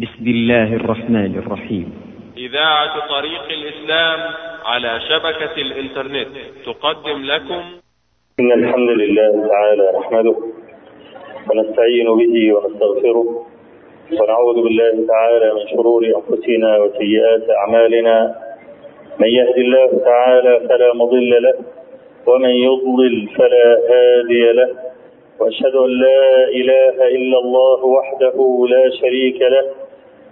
بسم 0.00 0.26
الله 0.26 0.74
الرحمن 0.74 1.38
الرحيم. 1.38 1.86
إذاعة 2.36 3.08
طريق 3.08 3.44
الإسلام 3.50 4.20
على 4.64 5.00
شبكة 5.08 5.54
الإنترنت. 5.56 6.28
تقدم 6.66 7.24
لكم. 7.24 7.62
إن 8.40 8.52
الحمد 8.52 8.90
لله 8.90 9.48
تعالى 9.48 9.92
نحمده 9.98 10.36
ونستعين 11.50 12.06
به 12.06 12.54
ونستغفره 12.54 13.46
ونعوذ 14.20 14.62
بالله 14.62 15.06
تعالى 15.06 15.54
من 15.54 15.68
شرور 15.76 16.02
أنفسنا 16.04 16.78
وسيئات 16.78 17.50
أعمالنا. 17.50 18.34
من 19.20 19.28
يهد 19.28 19.58
الله 19.58 19.98
تعالى 20.04 20.68
فلا 20.68 20.94
مضل 20.94 21.42
له 21.42 21.54
ومن 22.26 22.50
يضلل 22.50 23.28
فلا 23.28 23.78
هادي 23.90 24.52
له. 24.52 24.68
وأشهد 25.40 25.74
أن 25.74 25.90
لا 25.90 26.48
إله 26.48 27.08
إلا 27.08 27.38
الله 27.38 27.84
وحده 27.84 28.66
لا 28.68 28.90
شريك 28.90 29.42
له. 29.42 29.83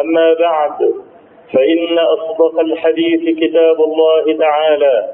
أما 0.00 0.34
بعد 0.34 0.78
فإن 1.52 1.98
أصدق 1.98 2.60
الحديث 2.60 3.38
كتاب 3.38 3.80
الله 3.80 4.38
تعالى 4.38 5.08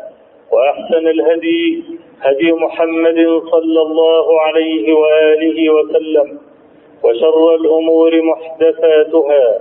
وأحسن 0.52 1.08
الهدي 1.08 1.82
هدي 2.22 2.52
محمد 2.52 3.18
صلى 3.50 3.82
الله 3.82 4.40
عليه 4.40 4.92
وآله 4.92 5.70
وسلم 5.70 6.38
وشر 7.04 7.54
الأمور 7.54 8.22
محدثاتها 8.22 9.58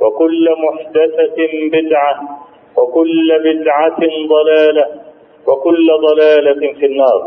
وكل 0.00 0.54
محدثة 0.58 1.36
بدعة 1.72 2.20
وكل 2.76 3.28
بدعة 3.44 3.98
ضلالة 4.28 4.86
وكل 5.48 5.88
ضلالة 6.08 6.72
في 6.72 6.86
النار. 6.86 7.20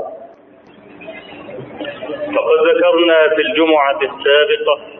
فقد 2.35 2.59
ذكرنا 2.67 3.35
في 3.35 3.41
الجمعة 3.41 3.99
السابقة 4.01 4.90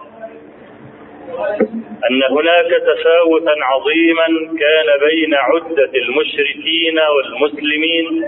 أن 2.09 2.23
هناك 2.23 2.71
تفاوتا 2.81 3.55
عظيما 3.61 4.27
كان 4.59 5.09
بين 5.09 5.33
عدة 5.33 5.91
المشركين 5.95 6.99
والمسلمين 6.99 8.25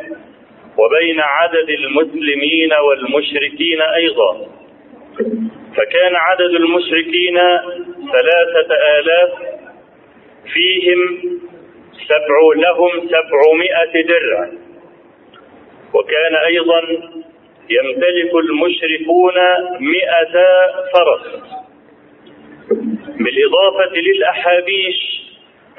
وبين 0.77 1.19
عدد 1.19 1.69
المسلمين 1.69 2.73
والمشركين 2.73 3.81
أيضا. 3.81 4.47
فكان 5.77 6.15
عدد 6.15 6.55
المشركين 6.55 7.37
ثلاثة 8.11 8.75
آلاف 8.99 9.31
فيهم 10.53 11.19
سبع 12.07 12.37
لهم 12.55 12.91
سبعمائة 13.07 14.07
درع. 14.07 14.49
وكان 15.93 16.35
أيضا 16.35 16.81
يمتلك 17.69 18.35
المشركون 18.35 19.33
مئة 19.79 20.33
فرس. 20.93 21.62
بالإضافة 23.19 23.95
للأحابيش 23.95 25.23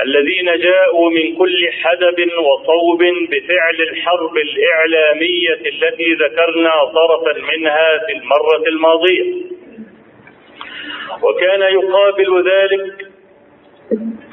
الذين 0.00 0.58
جاءوا 0.58 1.10
من 1.10 1.36
كل 1.36 1.68
حدب 1.82 2.30
وصوب 2.38 3.02
بفعل 3.30 3.80
الحرب 3.90 4.36
الإعلامية 4.36 5.54
التي 5.54 6.14
ذكرنا 6.14 6.72
طرفا 6.84 7.40
منها 7.56 7.98
في 8.06 8.12
المرة 8.12 8.68
الماضية. 8.68 9.34
وكان 11.22 11.60
يقابل 11.60 12.50
ذلك 12.50 13.06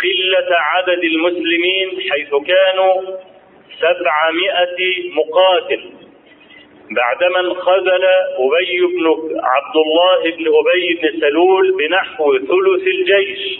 قلة 0.04 0.50
عدد 0.52 1.04
المسلمين 1.04 1.90
حيث 2.12 2.30
كانوا 2.30 3.02
سبعمائة 3.80 5.10
مقاتل. 5.14 5.82
بعدما 6.96 7.40
انخذل 7.40 8.06
أبي 8.38 8.82
بن 8.82 9.06
عبد 9.44 9.76
الله 9.86 10.36
بن 10.38 10.46
أبي 10.48 11.00
بن 11.02 11.20
سلول 11.20 11.78
بنحو 11.78 12.38
ثلث 12.38 12.88
الجيش 12.88 13.60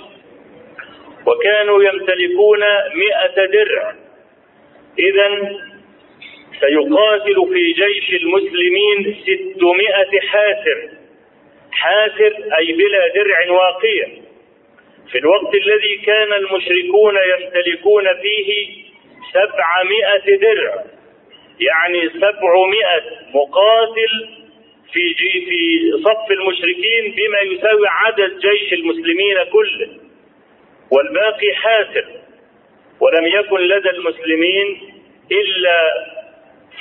وكانوا 1.28 1.84
يمتلكون 1.84 2.60
مئة 2.96 3.46
درع. 3.46 3.96
إذا 5.00 5.58
سيقاتل 6.60 7.54
في 7.54 7.72
جيش 7.72 8.22
المسلمين 8.22 9.16
ستمائة 9.24 10.20
حاسر 10.20 10.90
حاسر 11.72 12.34
أي 12.58 12.74
بلا 12.74 13.08
درع 13.08 13.52
واقية 13.52 14.08
في 15.12 15.18
الوقت 15.18 15.56
الذي 15.56 15.96
كان 16.06 16.34
المشركون 16.34 17.16
يمتلكون 17.16 18.04
فيه 18.22 18.68
سبعمائة 19.34 20.38
درع. 20.38 20.84
يعني 21.62 22.10
سبعمائة 22.10 23.02
مقاتل 23.34 24.30
في 24.94 25.00
جي 25.00 25.46
في 25.46 25.92
صف 26.04 26.32
المشركين 26.32 27.16
بما 27.16 27.40
يساوي 27.40 27.88
عدد 27.88 28.40
جيش 28.40 28.74
المسلمين 28.74 29.36
كله 29.52 29.90
والباقي 30.92 31.54
حاسر 31.56 32.06
ولم 33.00 33.28
يكن 33.28 33.60
لدى 33.60 33.90
المسلمين 33.90 34.80
إلا 35.32 35.92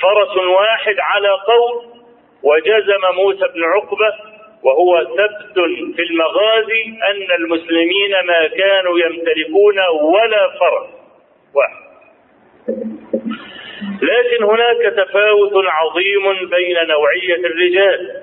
فرس 0.01 0.37
واحد 0.37 0.95
على 0.99 1.29
قول 1.29 1.91
وجزم 2.43 3.15
موسى 3.15 3.45
بن 3.53 3.63
عقبة 3.63 4.13
وهو 4.63 5.03
ثبت 5.03 5.53
في 5.95 6.01
المغازي 6.01 6.83
أن 7.11 7.35
المسلمين 7.43 8.11
ما 8.27 8.47
كانوا 8.47 8.99
يمتلكون 8.99 9.79
ولا 10.01 10.49
فرس 10.59 10.89
واحد. 11.55 11.81
لكن 14.01 14.43
هناك 14.43 14.93
تفاوت 14.93 15.53
عظيم 15.55 16.49
بين 16.49 16.87
نوعية 16.87 17.35
الرجال. 17.35 18.21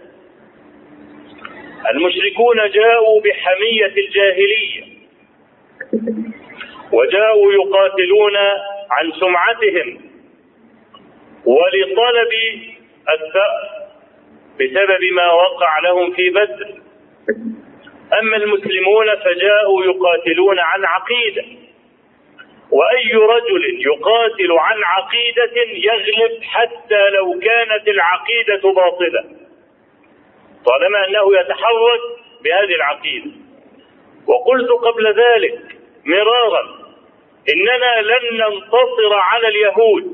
المشركون 1.90 2.70
جاءوا 2.70 3.20
بحمية 3.20 3.92
الجاهلية 4.06 4.84
وجاءوا 6.92 7.52
يقاتلون 7.52 8.36
عن 8.90 9.12
سمعتهم 9.20 10.00
ولطلب 11.44 12.32
الثأر 13.08 13.88
بسبب 14.60 15.04
ما 15.12 15.32
وقع 15.32 15.78
لهم 15.78 16.12
في 16.12 16.30
بدر. 16.30 16.74
أما 18.20 18.36
المسلمون 18.36 19.16
فجاءوا 19.16 19.84
يقاتلون 19.84 20.58
عن 20.58 20.84
عقيدة. 20.84 21.44
وأي 22.70 23.14
رجل 23.14 23.86
يقاتل 23.86 24.52
عن 24.52 24.82
عقيدة 24.84 25.52
يغلب 25.72 26.42
حتى 26.42 27.08
لو 27.10 27.40
كانت 27.40 27.88
العقيدة 27.88 28.72
باطلة. 28.72 29.24
طالما 30.66 31.08
أنه 31.08 31.38
يتحرك 31.40 32.00
بهذه 32.44 32.74
العقيدة. 32.74 33.30
وقلت 34.26 34.70
قبل 34.70 35.06
ذلك 35.06 35.58
مرارا 36.04 36.78
إننا 37.48 38.00
لن 38.00 38.38
ننتصر 38.38 39.14
على 39.14 39.48
اليهود. 39.48 40.04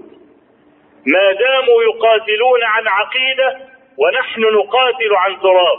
ما 1.06 1.32
داموا 1.32 1.82
يقاتلون 1.82 2.64
عن 2.64 2.88
عقيدة 2.88 3.58
ونحن 3.98 4.40
نقاتل 4.40 5.14
عن 5.14 5.40
تراب. 5.40 5.78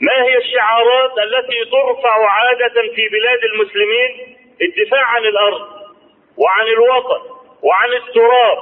ما 0.00 0.22
هي 0.22 0.36
الشعارات 0.36 1.18
التي 1.18 1.64
ترفع 1.64 2.30
عادة 2.30 2.94
في 2.94 3.08
بلاد 3.08 3.44
المسلمين؟ 3.44 4.33
الدفاع 4.62 5.04
عن 5.04 5.24
الأرض 5.24 5.68
وعن 6.36 6.66
الوطن 6.66 7.20
وعن 7.62 7.92
التراب 7.92 8.58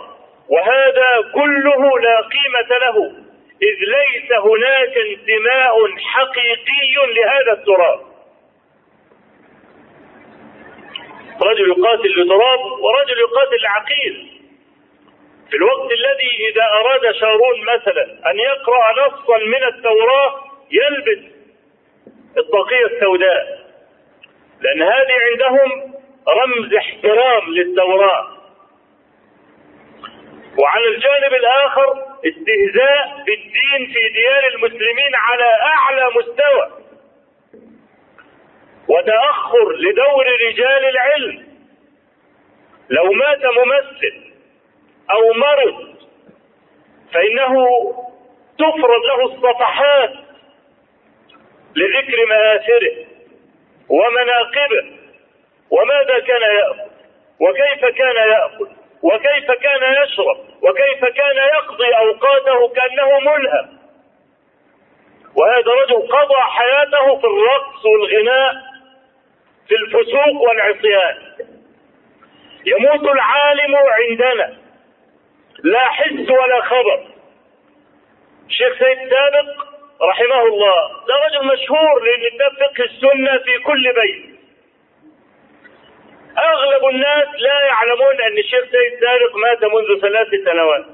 وهذا 0.49 1.31
كله 1.35 1.99
لا 1.99 2.21
قيمة 2.21 2.79
له 2.79 3.13
إذ 3.63 3.77
ليس 3.89 4.33
هناك 4.33 4.97
انتماء 4.99 5.97
حقيقي 5.99 7.15
لهذا 7.15 7.53
التراب. 7.53 8.01
رجل 11.43 11.69
يقاتل 11.69 12.23
لتراب 12.23 12.61
ورجل 12.61 13.19
يقاتل 13.19 13.63
لعقيده 13.63 14.33
في 15.51 15.57
الوقت 15.57 15.93
الذي 15.93 16.49
إذا 16.51 16.65
أراد 16.65 17.15
شارون 17.15 17.65
مثلا 17.65 18.31
أن 18.31 18.39
يقرأ 18.39 19.07
نصا 19.07 19.39
من 19.39 19.65
التوراة 19.65 20.45
يلبس 20.71 21.33
الطاقية 22.39 22.87
السوداء. 22.87 23.62
لأن 24.63 24.83
هذه 24.83 25.13
عندهم 25.31 25.95
رمز 26.29 26.75
احترام 26.75 27.51
للتوراة. 27.51 28.27
وعلى 30.59 30.89
الجانب 30.89 31.35
الآخر 31.35 32.05
استهزاء 32.27 33.25
بالدين 33.27 33.93
في 33.93 34.09
ديار 34.15 34.49
المسلمين 34.55 35.15
على 35.15 35.45
أعلى 35.63 36.11
مستوى. 36.17 36.71
وتأخر 38.89 39.73
لدور 39.73 40.27
رجال 40.49 40.85
العلم. 40.85 41.47
لو 42.91 43.13
مات 43.13 43.45
ممثل 43.45 44.33
أو 45.11 45.33
مرض 45.33 45.97
فإنه 47.13 47.55
تفرض 48.59 49.03
له 49.05 49.25
الصفحات 49.25 50.13
لذكر 51.77 52.27
مآثره. 52.29 53.12
ومناقبه 53.93 54.85
وماذا 55.71 56.19
كان 56.19 56.43
يأكل 56.43 56.91
وكيف 57.41 57.85
كان 57.85 58.17
يأكل 58.17 58.69
وكيف 59.03 59.51
كان 59.51 60.03
يشرب 60.03 60.39
وكيف 60.63 61.05
كان 61.05 61.37
يقضي 61.37 61.97
أوقاته 61.97 62.69
كأنه 62.69 63.21
ملهم. 63.21 63.79
وهذا 65.37 65.73
رجل 65.83 66.09
قضى 66.09 66.41
حياته 66.41 67.19
في 67.21 67.27
الرقص 67.27 67.85
والغناء 67.87 68.55
في 69.69 69.75
الفسوق 69.75 70.43
والعصيان. 70.43 71.17
يموت 72.67 73.05
العالم 73.05 73.77
عندنا. 73.77 74.57
لا 75.65 75.85
حس 75.89 76.31
ولا 76.31 76.61
خبر. 76.61 77.07
الشيخ 78.47 78.79
سيد 78.79 78.99
سابق 79.11 79.72
رحمه 80.03 80.43
الله. 80.47 80.89
ده 81.09 81.15
رجل 81.27 81.47
مشهور 81.53 82.03
لأن 82.05 82.31
كتاب 82.37 82.53
فقه 82.53 82.85
السنة 82.85 83.39
في 83.39 83.59
كل 83.59 83.93
بيت. 83.95 84.33
أغلب 86.39 86.85
الناس 86.91 87.29
لا 87.39 87.61
يعلمون 87.67 88.21
أن 88.21 88.39
الشيخ 88.39 88.61
سيد 88.61 89.01
سابق 89.01 89.37
مات 89.37 89.65
منذ 89.65 90.01
ثلاث 90.01 90.29
سنوات. 90.45 90.85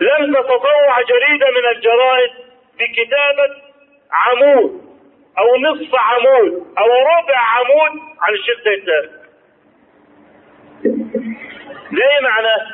لم 0.00 0.34
تتطوع 0.34 1.02
جريدة 1.02 1.46
من 1.50 1.76
الجرائد 1.76 2.30
بكتابة 2.78 3.56
عمود 4.12 4.80
أو 5.38 5.56
نصف 5.56 5.94
عمود 5.94 6.52
أو 6.78 6.86
ربع 6.86 7.38
عمود 7.38 8.00
عن 8.20 8.34
الشيخ 8.34 8.58
سيد 8.64 8.84
سابق 8.86 9.20
ده 11.92 12.04
إيه 12.10 12.20
معناه؟ 12.22 12.66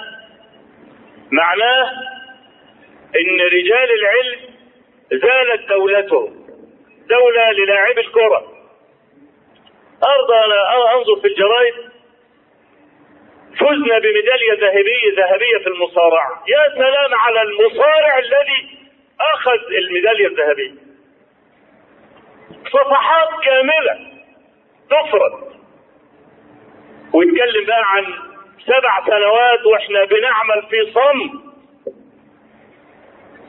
معناه 1.32 1.91
إن 3.21 3.41
رجال 3.41 3.91
العلم 3.99 4.41
زالت 5.13 5.69
دولتهم 5.69 6.47
دولة 7.09 7.51
للاعبي 7.53 8.01
الكرة. 8.01 8.53
ارضى 10.05 10.37
أنا 10.47 10.95
أنظر 10.95 11.21
في 11.21 11.27
الجرائد. 11.27 11.75
فزنا 13.61 13.99
بميدالية 13.99 14.53
ذهبية 14.61 15.17
ذهبية 15.17 15.59
في 15.63 15.67
المصارعة. 15.67 16.45
يا 16.49 16.75
سلام 16.75 17.15
على 17.15 17.43
المصارع 17.43 18.19
الذي 18.19 18.79
أخذ 19.21 19.59
الميدالية 19.85 20.27
الذهبية. 20.27 20.75
صفحات 22.73 23.29
كاملة 23.45 24.12
تفرد 24.91 25.33
ويتكلم 27.15 27.65
بقى 27.67 27.83
عن 27.85 28.05
سبع 28.67 29.07
سنوات 29.07 29.67
وإحنا 29.67 30.05
بنعمل 30.05 30.62
في 30.71 30.93
صمت 30.93 31.56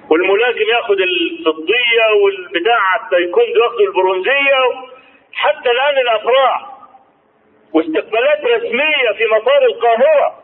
والملاكم 0.09 0.62
ياخد 0.69 1.00
الفضية 1.00 2.06
والبتاع 2.24 2.95
التايكوندو 2.95 3.63
ياخد 3.63 3.80
البرونزية. 3.81 4.88
حتى 5.33 5.71
الآن 5.71 5.98
الأفراح 5.98 6.65
واستقبالات 7.74 8.44
رسمية 8.45 9.12
في 9.18 9.25
مطار 9.36 9.65
القاهرة. 9.65 10.44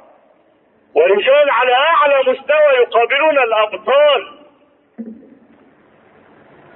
ورجال 0.95 1.49
على 1.49 1.73
أعلى 1.73 2.31
مستوى 2.31 2.73
يقابلون 2.81 3.39
الأبطال. 3.39 4.39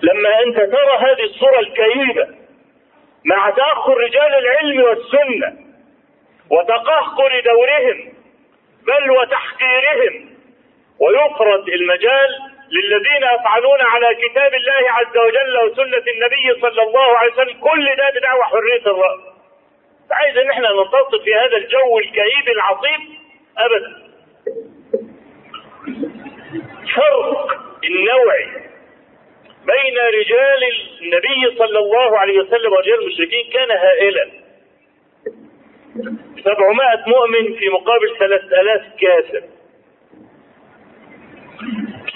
لما 0.01 0.43
أنت 0.43 0.55
ترى 0.57 0.97
هذه 0.97 1.23
الصورة 1.23 1.59
الكئيبة 1.59 2.27
مع 3.25 3.49
تأخر 3.49 3.97
رجال 3.97 4.33
العلم 4.35 4.81
والسنة 4.81 5.57
وتقهقر 6.51 7.39
دورهم 7.45 8.13
بل 8.87 9.11
وتحقيرهم 9.11 10.29
ويفرض 10.99 11.69
المجال 11.69 12.46
للذين 12.71 13.23
يفعلون 13.35 13.81
على 13.81 14.15
كتاب 14.15 14.53
الله 14.53 14.91
عز 14.91 15.17
وجل 15.17 15.57
وسنة 15.71 16.03
النبي 16.13 16.61
صلى 16.61 16.81
الله 16.83 17.17
عليه 17.17 17.33
وسلم. 17.33 17.59
كل 17.59 17.95
ده 17.95 18.09
بدعوى 18.19 18.43
حرية 18.43 18.81
الرأي 18.85 19.19
عايز 20.11 20.37
إن 20.37 20.49
إحنا 20.49 20.69
ننتصر 20.69 21.23
في 21.23 21.35
هذا 21.35 21.57
الجو 21.57 21.99
الكئيب 21.99 22.47
العصيب 22.49 23.01
ابدا. 23.57 24.07
فرق 26.95 27.59
النوعي 27.83 28.47
بين 29.65 29.97
رجال 30.19 30.63
النبي 31.01 31.57
صلى 31.57 31.79
الله 31.79 32.19
عليه 32.19 32.39
وسلم 32.39 32.73
ورجال 32.73 33.01
المشركين 33.01 33.51
كان 33.53 33.71
هائلا. 33.71 34.29
سبعمائة 36.43 37.03
مؤمن 37.07 37.55
في 37.59 37.69
مقابل 37.69 38.17
ثلاثة 38.19 38.61
آلاف 38.61 38.81
كافر. 39.01 39.43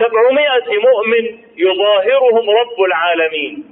سبعمائة 0.02 0.80
مؤمن 0.80 1.38
يظاهرهم 1.58 2.50
رب 2.50 2.82
العالمين. 2.88 3.72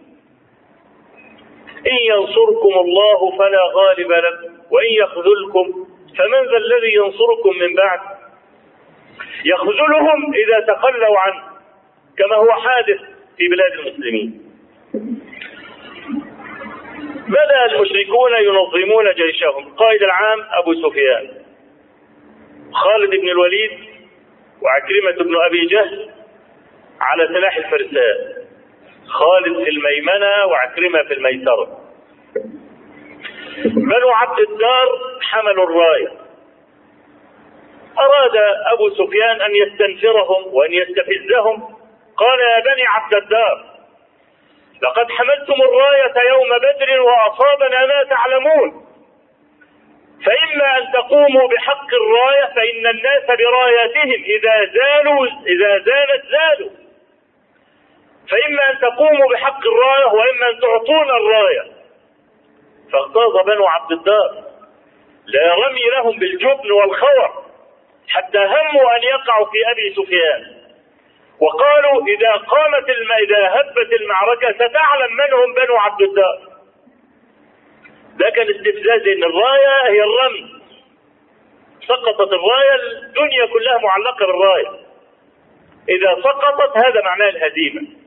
إن 1.87 1.97
ينصركم 2.05 2.73
الله 2.79 3.37
فلا 3.37 3.63
غالب 3.73 4.11
لكم 4.11 4.53
وإن 4.71 4.91
يخذلكم 4.91 5.85
فمن 6.17 6.41
ذا 6.51 6.57
الذي 6.57 6.93
ينصركم 6.93 7.59
من 7.59 7.75
بعد؟ 7.75 7.99
يخذلهم 9.45 10.33
إذا 10.33 10.73
تخلوا 10.73 11.19
عنه 11.19 11.43
كما 12.17 12.35
هو 12.35 12.51
حادث 12.51 12.99
في 13.37 13.47
بلاد 13.47 13.71
المسلمين. 13.71 14.41
بدأ 17.27 17.65
المشركون 17.65 18.31
ينظمون 18.41 19.13
جيشهم؟ 19.13 19.67
القائد 19.67 20.03
العام 20.03 20.39
أبو 20.51 20.73
سفيان 20.73 21.27
خالد 22.73 23.09
بن 23.09 23.29
الوليد 23.29 23.71
وعكرمة 24.61 25.23
بن 25.23 25.35
أبي 25.45 25.65
جهل 25.65 26.09
على 27.01 27.27
سلاح 27.27 27.55
الفرسان. 27.57 28.17
خالد 29.07 29.63
في 29.63 29.69
الميمنة 29.69 30.45
وعكرمة 30.45 31.03
في 31.03 31.13
الميسرة. 31.13 31.79
بنو 33.65 34.09
عبد 34.09 34.39
الدار 34.39 34.87
حملوا 35.21 35.63
الراية. 35.63 36.11
أراد 37.99 38.35
أبو 38.73 38.89
سفيان 38.89 39.41
أن 39.41 39.55
يستنفرهم 39.55 40.53
وأن 40.53 40.73
يستفزهم. 40.73 41.75
قال 42.17 42.39
يا 42.39 42.59
بني 42.59 42.85
عبد 42.87 43.15
الدار 43.15 43.65
لقد 44.83 45.11
حملتم 45.11 45.61
الراية 45.61 46.29
يوم 46.29 46.49
بدر 46.57 47.01
وأصابنا 47.01 47.85
ما 47.85 48.03
تعلمون. 48.03 48.85
فإما 50.25 50.77
أن 50.77 50.91
تقوموا 50.93 51.47
بحق 51.47 51.87
الراية 51.93 52.45
فإن 52.55 52.87
الناس 52.87 53.23
براياتهم 53.25 54.23
إذا 54.23 54.71
زالوا 54.73 55.25
إذا 55.25 55.77
زالت 55.77 56.23
زالوا. 56.31 56.78
فإما 58.29 58.69
أن 58.69 58.79
تقوموا 58.79 59.29
بحق 59.31 59.59
الراية 59.67 60.05
وإما 60.05 60.49
أن 60.49 60.59
تعطونا 60.59 61.17
الراية. 61.17 61.63
فاغتاظ 62.91 63.45
بنو 63.45 63.67
عبد 63.67 63.91
الدار. 63.91 64.43
لا 65.25 65.55
رمي 65.55 65.89
لهم 65.95 66.19
بالجبن 66.19 66.71
والخور 66.71 67.43
حتى 68.09 68.37
هموا 68.37 68.95
أن 68.97 69.03
يقعوا 69.03 69.45
في 69.45 69.71
أبي 69.71 69.95
سفيان. 69.95 70.59
وقالوا 71.39 72.07
إذا 72.07 72.31
قامت 72.31 72.89
الم... 72.89 73.11
إذا 73.11 73.47
هبت 73.47 73.93
المعركة 74.01 74.53
ستعلم 74.53 75.13
من 75.13 75.33
هم 75.33 75.53
بنو 75.53 75.77
عبد 75.77 76.01
الدار. 76.01 76.39
ده 78.17 78.29
كان 78.29 78.49
استفزاز 78.49 79.07
إن 79.07 79.23
الراية 79.23 79.87
هي 79.87 80.03
الرمي. 80.03 80.59
سقطت 81.87 82.33
الراية 82.33 82.75
الدنيا 82.75 83.45
كلها 83.45 83.77
معلقة 83.77 84.25
بالراية. 84.25 84.71
إذا 85.89 86.21
سقطت 86.23 86.77
هذا 86.77 87.01
معناه 87.01 87.29
الهزيمة. 87.29 87.98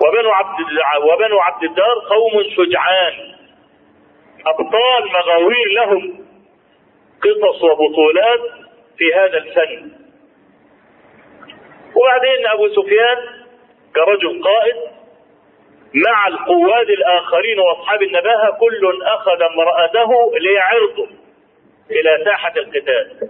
وبنو 0.00 0.30
عبد 0.30 0.60
وبنو 1.02 1.40
عبد 1.40 1.64
الدار 1.64 1.98
قوم 2.10 2.42
شجعان. 2.56 3.34
أبطال 4.46 5.12
مغاوير 5.12 5.68
لهم 5.72 6.26
قصص 7.22 7.62
وبطولات 7.62 8.40
في 8.98 9.14
هذا 9.14 9.38
الفن. 9.38 9.90
وبعدين 11.94 12.46
أبو 12.46 12.68
سفيان 12.68 13.16
كرجل 13.94 14.42
قائد 14.42 14.76
مع 15.94 16.26
القواد 16.26 16.90
الآخرين 16.90 17.58
وأصحاب 17.58 18.02
النباهة 18.02 18.50
كل 18.50 19.02
أخذ 19.02 19.42
امرأته 19.42 20.38
ليعرضه 20.40 21.08
إلى 21.90 22.24
ساحة 22.24 22.52
القتال. 22.56 23.28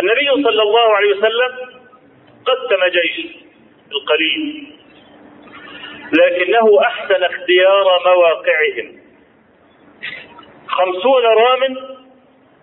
النبي 0.00 0.42
صلى 0.44 0.62
الله 0.62 0.96
عليه 0.96 1.16
وسلم 1.16 1.65
قسم 2.46 2.84
جيش 2.92 3.36
القليل 3.92 4.66
لكنه 6.12 6.80
أحسن 6.82 7.22
اختيار 7.24 7.84
مواقعهم. 8.06 9.00
خمسون 10.68 11.24
رام 11.24 11.76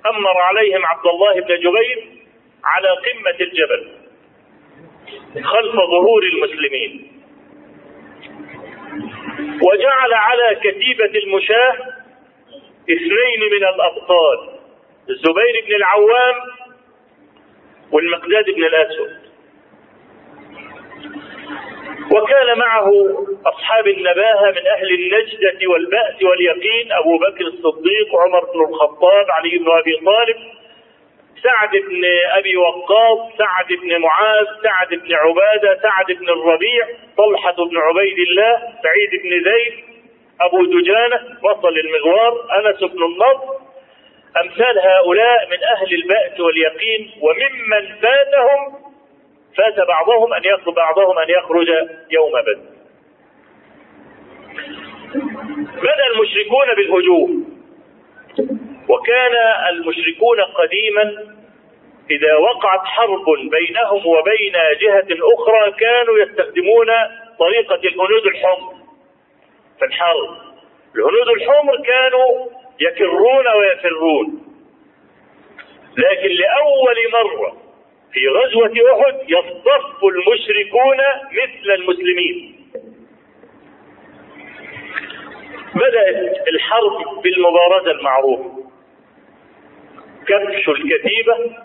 أمر 0.06 0.38
عليهم 0.38 0.86
عبد 0.86 1.08
الله 1.08 1.34
بن 1.34 1.56
جبير 1.56 2.08
على 2.64 2.90
قمة 2.90 3.38
الجبل 3.40 3.88
خلف 5.44 5.76
ظهور 5.76 6.24
المسلمين. 6.24 7.22
وجعل 9.62 10.14
على 10.14 10.56
كتيبة 10.56 11.20
المشاة 11.24 11.74
اثنين 12.84 13.40
من 13.52 13.64
الأبطال 13.68 14.50
الزبير 15.10 15.66
بن 15.68 15.76
العوام 15.76 16.36
والمقداد 17.92 18.46
بن 18.46 18.64
الأسود. 18.64 19.23
وكان 22.12 22.58
معه 22.58 22.90
أصحاب 23.46 23.88
النباهة 23.88 24.52
من 24.52 24.68
أهل 24.68 24.94
النجدة 24.94 25.68
والبأس 25.70 26.24
واليقين 26.24 26.92
أبو 26.92 27.18
بكر 27.18 27.46
الصديق 27.48 28.16
عمر 28.16 28.40
بن 28.54 28.62
الخطاب 28.70 29.32
علي 29.32 29.58
بن 29.58 29.72
أبي 29.72 29.96
طالب 30.06 30.38
سعد 31.44 31.70
بن 31.72 32.06
أبي 32.38 32.58
وقاص 32.58 33.20
سعد 33.38 33.68
بن 33.82 33.98
معاذ 34.02 34.46
سعد 34.64 34.88
بن 35.00 35.14
عبادة 35.14 35.80
سعد 35.82 36.06
بن 36.20 36.30
الربيع 36.30 36.88
طلحة 37.18 37.56
بن 37.56 37.78
عبيد 37.78 38.20
الله 38.20 38.58
سعيد 38.84 39.10
بن 39.24 39.30
زيد 39.52 39.74
أبو 40.42 40.66
دجانة 40.66 41.20
وصل 41.44 41.78
المغوار 41.78 42.34
أنس 42.60 42.80
بن 42.80 43.04
النضر. 43.04 43.64
أمثال 44.44 44.80
هؤلاء 44.80 45.50
من 45.50 45.58
أهل 45.64 45.94
البأس 45.94 46.40
واليقين 46.40 47.12
وممن 47.22 47.96
فاتهم 48.02 48.83
فات 49.58 49.88
بعضهم 49.88 50.34
أن 50.34 50.42
يخرج 50.46 50.76
بعضهم 50.76 51.20
أن 51.20 51.30
يخرج 51.30 51.68
يوم 52.12 52.32
بدر. 52.32 52.74
بدأ 55.78 56.08
المشركون 56.14 56.76
بالهجوم. 56.76 57.54
وكان 58.90 59.36
المشركون 59.70 60.42
قديما 60.42 61.34
إذا 62.12 62.36
وقعت 62.36 62.86
حرب 62.86 63.26
بينهم 63.52 64.08
وبين 64.08 64.54
جهة 64.82 65.08
أخرى 65.34 65.72
كانوا 65.72 66.18
يستخدمون 66.20 66.88
طريقة 67.40 67.76
الهنود 67.76 68.26
الحمر. 68.26 68.74
في 69.80 69.86
الحرب. 69.86 70.38
الهنود 70.96 71.28
الحمر 71.28 71.82
كانوا 71.82 72.48
يكرون 72.80 73.48
ويفرون. 73.48 74.44
لكن 75.98 76.30
لأول 76.30 76.98
مرة 77.14 77.63
في 78.14 78.28
غزوة 78.28 78.74
أحد 78.94 79.16
يصطف 79.30 80.04
المشركون 80.04 80.98
مثل 81.32 81.72
المسلمين. 81.72 82.56
بدأت 85.76 86.48
الحرب 86.48 87.22
بالمبارزة 87.24 87.92
المعروفة 87.92 88.64
كبش 90.28 90.70
الكتيبة 90.70 91.58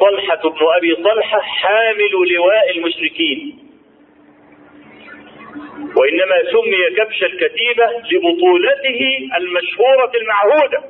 طلحة 0.00 0.48
بن 0.48 0.66
أبي 0.76 0.94
طلحة 0.94 1.40
حامل 1.40 2.10
لواء 2.34 2.70
المشركين. 2.70 3.58
وإنما 5.96 6.50
سمي 6.52 6.96
كبش 6.96 7.22
الكتيبة 7.22 7.86
لبطولته 8.10 9.28
المشهورة 9.36 10.12
المعهودة. 10.14 10.82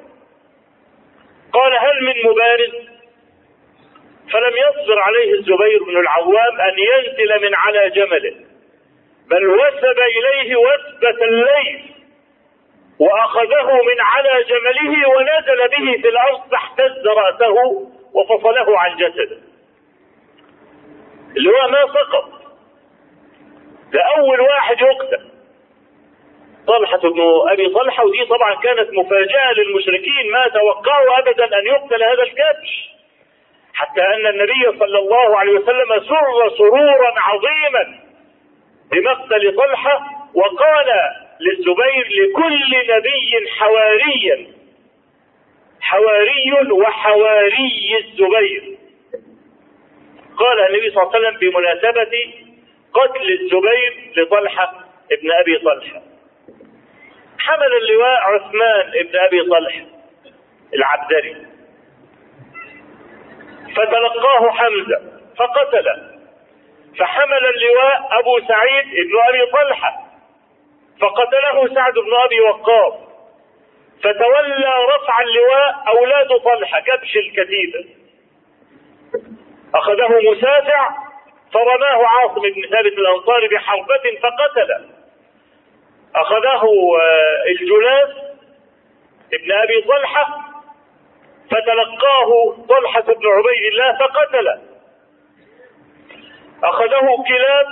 قال 1.52 1.72
هل 1.72 2.04
من 2.04 2.30
مبارز؟ 2.30 2.92
فلم 4.32 4.52
يصبر 4.56 4.98
عليه 5.00 5.32
الزبير 5.34 5.84
بن 5.84 5.96
العوام 6.00 6.60
أن 6.60 6.74
ينزل 6.78 7.42
من 7.42 7.54
على 7.54 7.90
جمله 7.90 8.34
بل 9.30 9.46
وثب 9.46 9.98
إليه 10.18 10.56
وثبة 10.56 11.24
الليل 11.24 11.90
وأخذه 12.98 13.72
من 13.72 14.00
على 14.00 14.44
جمله 14.44 15.08
ونزل 15.08 15.68
به 15.68 16.02
في 16.02 16.08
الأرض 16.08 16.40
فاحتز 16.50 17.06
رأسه 17.06 17.54
وفصله 18.14 18.78
عن 18.78 18.96
جسده. 18.96 19.38
اللي 21.36 21.50
هو 21.50 21.68
ما 21.68 21.86
سقط. 21.86 22.28
ده 23.92 24.00
أول 24.02 24.40
واحد 24.40 24.76
يقتل. 24.80 25.28
طلحة 26.66 26.98
بن 26.98 27.20
أبي 27.48 27.68
طلحة 27.68 28.04
ودي 28.04 28.24
طبعا 28.24 28.54
كانت 28.54 28.90
مفاجأة 28.92 29.52
للمشركين 29.52 30.30
ما 30.32 30.48
توقعوا 30.48 31.18
أبدا 31.18 31.44
أن 31.44 31.66
يقتل 31.66 32.02
هذا 32.02 32.22
الكبش. 32.22 32.92
حتى 33.74 34.02
أن 34.02 34.26
النبي 34.26 34.78
صلى 34.78 34.98
الله 34.98 35.38
عليه 35.38 35.52
وسلم 35.52 35.88
سر 35.88 36.56
سرورا 36.58 37.12
عظيما 37.16 37.98
بمقتل 38.90 39.56
طلحة 39.56 40.00
وقال 40.34 40.86
للزبير 41.40 42.08
لكل 42.08 42.94
نبي 42.94 43.50
حواريا 43.58 44.46
حواري 45.80 46.72
وحواري 46.72 47.98
الزبير. 48.04 48.76
قال 50.36 50.60
النبي 50.60 50.90
صلى 50.90 51.02
الله 51.02 51.14
عليه 51.14 51.28
وسلم 51.28 51.38
بمناسبة 51.40 52.34
قتل 52.94 53.32
الزبير 53.40 54.12
لطلحة 54.16 54.84
ابن 55.12 55.32
أبي 55.32 55.58
طلحة. 55.58 56.02
حمل 57.38 57.72
اللواء 57.82 58.20
عثمان 58.20 58.92
ابن 58.94 59.18
أبي 59.18 59.42
طلحة 59.42 59.86
العبدري. 60.74 61.51
فتلقاه 63.76 64.50
حمزة 64.50 65.00
فقتله 65.38 66.10
فحمل 66.98 67.46
اللواء 67.46 68.08
أبو 68.20 68.40
سعيد 68.48 68.84
ابن 68.86 69.12
أبي 69.28 69.46
طلحة 69.52 70.02
فقتله 71.00 71.74
سعد 71.74 71.94
بن 71.94 72.14
أبي 72.24 72.40
وقاص. 72.40 72.94
فتولى 74.02 74.74
رفع 74.96 75.20
اللواء 75.20 75.84
أولاد 75.88 76.28
طلحة 76.28 76.80
كبش 76.80 77.16
الكتيبة. 77.16 77.84
أخذه 79.74 80.30
مسافع 80.32 80.88
فرماه 81.52 82.06
عاصم 82.06 82.40
بن 82.40 82.62
ثابت 82.70 82.92
الأنصاري 82.98 83.48
بحربة 83.48 84.18
فقتله 84.22 84.84
أخذه 86.14 86.62
الجلاس 87.48 88.10
ابن 89.34 89.52
أبي 89.52 89.82
طلحة 89.82 90.41
فتلقاه 91.52 92.56
طلحة 92.68 93.00
بن 93.00 93.26
عبيد 93.26 93.64
الله 93.72 93.98
فقتله 93.98 94.60
أخذه 96.64 97.24
كلاب 97.28 97.66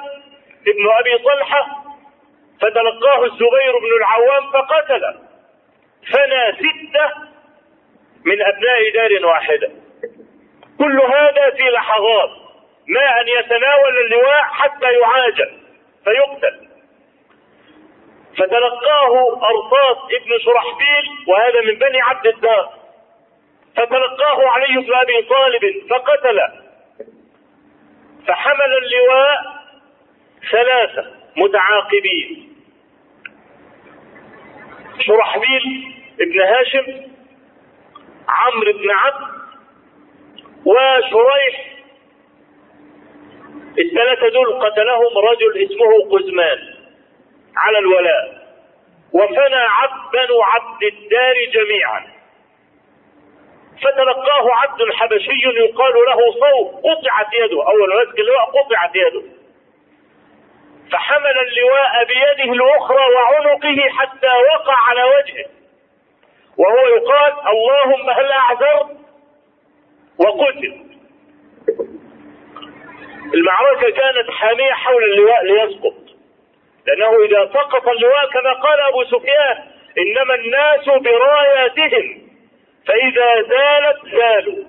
ابن 0.69 0.91
أبي 0.99 1.19
طلحة 1.25 1.67
فتلقاه 2.61 3.25
الزبير 3.25 3.79
بن 3.79 3.97
العوام 3.97 4.51
فقتله 4.53 5.15
فنى 6.13 6.53
ستة 6.53 7.31
من 8.25 8.43
أبناء 8.43 8.93
دار 8.95 9.27
واحدة. 9.27 9.71
كل 10.79 11.01
هذا 11.01 11.51
في 11.51 11.63
لحظات 11.63 12.31
ما 12.89 13.21
أن 13.21 13.29
يتناول 13.29 13.99
اللواء 14.05 14.43
حتى 14.43 14.93
يعاجل 14.93 15.51
فيقتل. 16.05 16.69
فتلقاه 18.39 19.43
أرطاس 19.43 19.97
ابن 20.21 20.39
شرحبيل 20.45 21.29
وهذا 21.29 21.61
من 21.61 21.79
بني 21.79 22.01
عبد 22.01 22.27
الدار. 22.27 22.80
فتلقاه 23.77 24.49
علي 24.49 24.81
بن 24.81 24.95
أبي 24.95 25.23
طالب 25.23 25.89
فقتله 25.91 26.53
فحمل 28.27 28.73
اللواء 28.83 29.61
ثلاثة 30.51 31.11
متعاقبين. 31.37 32.57
شرحبيل 35.01 35.95
ابن 36.21 36.41
هاشم 36.41 37.11
عمرو 38.29 38.73
بن 38.73 38.91
عبد 38.91 39.31
وشريح. 40.67 41.77
الثلاثة 43.79 44.29
دول 44.29 44.53
قتلهم 44.53 45.19
رجل 45.19 45.65
اسمه 45.65 46.19
قزمان 46.19 46.59
على 47.57 47.79
الولاء. 47.79 48.41
وفنى 49.13 49.55
عبد 49.55 50.13
بنو 50.13 50.43
عبد 50.43 50.83
الدار 50.83 51.35
جميعا. 51.53 52.20
فتلقاه 53.83 54.55
عبد 54.55 54.93
حبشي 54.93 55.31
يقال 55.57 55.95
له 55.95 56.33
صوت 56.33 56.85
قطعت 56.85 57.35
يده. 57.35 57.67
أول 57.67 58.03
مسك 58.03 58.19
اللواء 58.19 58.45
قطعت 58.45 58.97
يده. 58.97 59.23
فحمل 60.93 61.39
اللواء 61.39 62.05
بيده 62.05 62.53
الأخرى 62.53 63.15
وعنقه 63.15 63.89
حتى 63.99 64.27
وقع 64.27 64.75
على 64.77 65.05
وجهه. 65.05 65.47
وهو 66.59 66.87
يقال 66.87 67.33
اللهم 67.47 68.11
هل 68.11 68.33
أعذرت؟ 68.33 68.97
وقتل. 70.19 70.87
المعركة 73.35 73.91
كانت 73.91 74.31
حامية 74.31 74.73
حول 74.73 75.05
اللواء 75.05 75.45
ليسقط. 75.45 75.95
لأنه 76.87 77.25
إذا 77.25 77.51
سقط 77.55 77.89
اللواء 77.89 78.27
كما 78.31 78.53
قال 78.53 78.81
أبو 78.81 79.05
سفيان 79.05 79.57
إنما 79.99 80.35
الناس 80.35 80.85
برآياتهم. 80.85 82.30
فإذا 82.91 83.43
زالت 83.43 84.15
زالوا. 84.15 84.65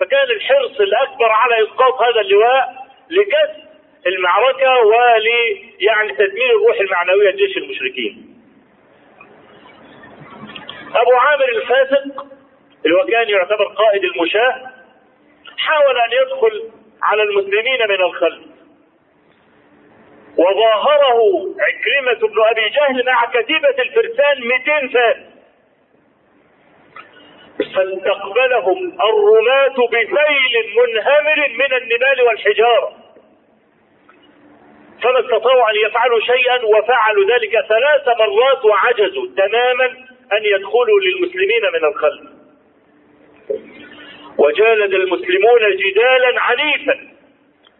فكان 0.00 0.30
الحرص 0.30 0.80
الأكبر 0.80 1.28
على 1.30 1.64
إسقاط 1.64 2.02
هذا 2.02 2.20
اللواء 2.20 2.86
لكسب 3.10 3.68
المعركة 4.06 4.80
ول 4.86 5.28
يعني 5.80 6.12
تدمير 6.12 6.50
الروح 6.50 6.80
المعنوية 6.80 7.30
لجيش 7.30 7.56
المشركين. 7.56 8.40
أبو 10.94 11.12
عامر 11.12 11.48
الفاسق 11.48 12.26
اللي 12.84 12.96
هو 12.96 13.06
كان 13.06 13.28
يعتبر 13.28 13.64
قائد 13.64 14.04
المشاة 14.04 14.70
حاول 15.58 15.98
أن 15.98 16.12
يدخل 16.22 16.70
على 17.02 17.22
المسلمين 17.22 17.88
من 17.88 18.00
الخلف. 18.00 18.44
وظاهره 20.38 21.20
عكرمة 21.60 22.28
بن 22.28 22.40
أبي 22.50 22.68
جهل 22.68 23.06
مع 23.06 23.24
كتيبة 23.24 23.82
الفرسان 23.82 24.48
200 24.48 24.88
فارس. 24.92 25.27
فاستقبلهم 27.74 28.78
الرماة 29.00 29.86
بسيل 29.88 30.54
منهمر 30.76 31.48
من 31.48 31.72
النبال 31.76 32.22
والحجارة. 32.22 32.92
فما 35.02 35.20
استطاعوا 35.20 35.70
أن 35.70 35.76
يفعلوا 35.86 36.20
شيئا 36.20 36.64
وفعلوا 36.64 37.24
ذلك 37.24 37.52
ثلاث 37.68 38.18
مرات 38.18 38.64
وعجزوا 38.64 39.26
تماما 39.36 39.86
أن 40.32 40.44
يدخلوا 40.44 41.00
للمسلمين 41.00 41.62
من 41.72 41.84
الخلف. 41.88 42.38
وجالد 44.38 44.94
المسلمون 44.94 45.76
جدالا 45.76 46.40
عنيفا 46.40 46.98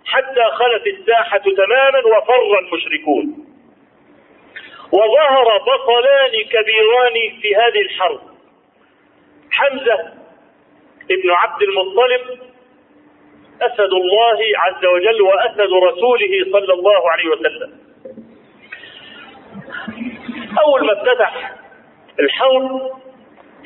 حتى 0.06 0.44
خلت 0.52 0.86
الساحة 0.86 1.38
تماما 1.38 1.98
وفر 1.98 2.58
المشركون. 2.58 3.44
وظهر 4.92 5.58
بطلان 5.58 6.44
كبيران 6.50 7.40
في 7.42 7.56
هذه 7.56 7.80
الحرب. 7.80 8.37
حمزة 9.58 9.98
ابن 11.10 11.30
عبد 11.30 11.62
المطلب 11.62 12.20
أسد 13.62 13.92
الله 13.92 14.38
عز 14.56 14.84
وجل 14.86 15.22
وأسد 15.22 15.72
رسوله 15.72 16.44
صلى 16.52 16.72
الله 16.74 17.10
عليه 17.10 17.28
وسلم. 17.28 17.72
أول 20.64 20.86
ما 20.86 20.92
افتتح 20.92 21.54
الحرب 22.20 22.90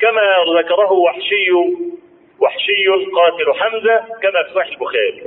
كما 0.01 0.35
ذكره 0.59 0.91
وحشي 0.91 1.51
وحشي 2.39 2.87
قاتل 3.15 3.53
حمزة 3.59 3.97
كما 4.21 4.43
في 4.43 4.53
صحيح 4.55 4.71
البخاري. 4.73 5.21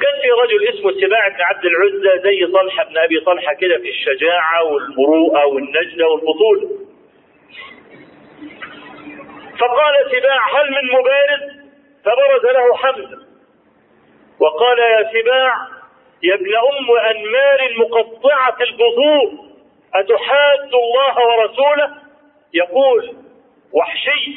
كان 0.00 0.14
في 0.22 0.30
رجل 0.30 0.68
اسمه 0.68 0.92
سباع 0.92 1.28
بن 1.28 1.40
عبد 1.40 1.64
العزى 1.64 2.22
زي 2.22 2.46
طلحة 2.52 2.84
بن 2.84 2.98
أبي 2.98 3.20
طلحة 3.20 3.54
كده 3.54 3.78
في 3.78 3.88
الشجاعة 3.88 4.64
والمروءة 4.64 5.46
والنجدة 5.46 6.08
والبطولة 6.08 6.79
فقال 9.60 9.94
سباع 10.10 10.60
هل 10.60 10.70
من 10.70 10.88
مبارز 10.92 11.60
فبرز 12.04 12.44
له 12.54 12.76
حمزة. 12.76 13.18
وقال 14.40 14.78
يا 14.78 15.10
سباع 15.12 15.54
يا 16.22 16.34
ابن 16.34 16.54
أم 16.56 16.96
أنمار 17.10 17.74
مقطعة 17.78 18.56
البذور 18.60 19.44
أتحاد 19.94 20.74
الله 20.74 21.16
ورسوله؟ 21.26 21.96
يقول 22.54 23.16
وحشي 23.72 24.34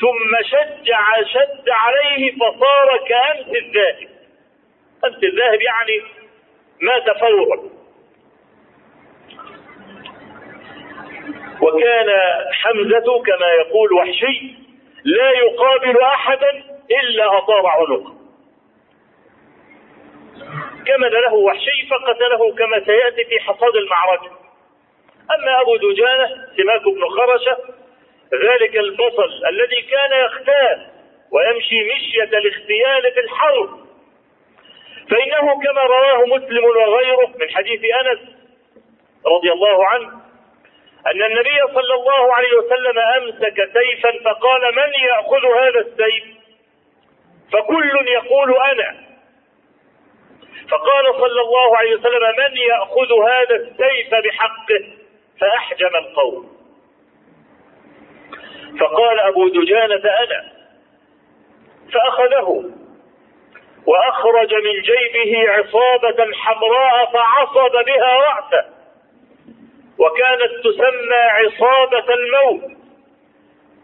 ثم 0.00 0.42
شجع 0.42 1.22
شد 1.22 1.68
عليه 1.68 2.32
فصار 2.36 2.96
كأمس 3.08 3.56
الذاهب. 3.56 4.08
أمس 5.04 5.24
الذاهب 5.24 5.60
يعني 5.60 6.02
مات 6.80 7.18
فورا 7.20 7.76
وكان 11.60 12.08
حمزة 12.52 13.22
كما 13.22 13.46
يقول 13.60 13.92
وحشي 13.92 14.65
لا 15.06 15.30
يقابل 15.30 16.00
أحدا 16.02 16.50
إلا 17.02 17.38
أطار 17.38 17.66
عنقه 17.66 18.14
كمن 20.86 21.08
له 21.08 21.34
وحشي 21.34 21.86
فقتله 21.90 22.54
كما 22.54 22.84
سيأتي 22.84 23.24
في 23.24 23.40
حصاد 23.40 23.76
المعركة. 23.76 24.30
أما 25.34 25.60
أبو 25.60 25.76
دجانة 25.76 26.28
سماك 26.56 26.82
بن 26.82 27.08
خرشة 27.08 27.56
ذلك 28.34 28.76
البطل 28.76 29.46
الذي 29.48 29.82
كان 29.82 30.24
يختال 30.26 30.86
ويمشي 31.32 31.76
مشية 31.94 32.38
الاختيال 32.38 33.12
في 33.14 33.20
الحرب. 33.20 33.86
فإنه 35.10 35.60
كما 35.60 35.82
رواه 35.82 36.26
مسلم 36.26 36.64
وغيره 36.64 37.26
من 37.26 37.50
حديث 37.50 37.80
أنس 37.84 38.18
رضي 39.26 39.52
الله 39.52 39.86
عنه 39.86 40.25
أن 41.06 41.22
النبي 41.22 41.74
صلى 41.74 41.94
الله 41.94 42.34
عليه 42.34 42.54
وسلم 42.58 42.98
أمسك 42.98 43.70
سيفا 43.72 44.10
فقال 44.24 44.74
من 44.74 44.92
يأخذ 45.04 45.46
هذا 45.46 45.80
السيف؟ 45.80 46.24
فكل 47.52 48.08
يقول 48.08 48.54
أنا. 48.56 49.06
فقال 50.70 51.14
صلى 51.14 51.40
الله 51.40 51.76
عليه 51.76 51.94
وسلم 51.94 52.22
من 52.38 52.56
يأخذ 52.56 53.28
هذا 53.28 53.54
السيف 53.54 54.14
بحقه؟ 54.24 54.84
فأحجم 55.40 55.96
القوم. 55.96 56.56
فقال 58.80 59.20
أبو 59.20 59.48
دجانة 59.48 60.10
أنا. 60.24 60.52
فأخذه. 61.92 62.70
وأخرج 63.86 64.54
من 64.54 64.82
جيبه 64.82 65.50
عصابة 65.50 66.32
حمراء 66.34 67.12
فعصب 67.12 67.84
بها 67.86 68.16
رأسه. 68.16 68.75
وكانت 70.06 70.64
تسمى 70.64 71.16
عصابة 71.16 72.14
الموت. 72.14 72.70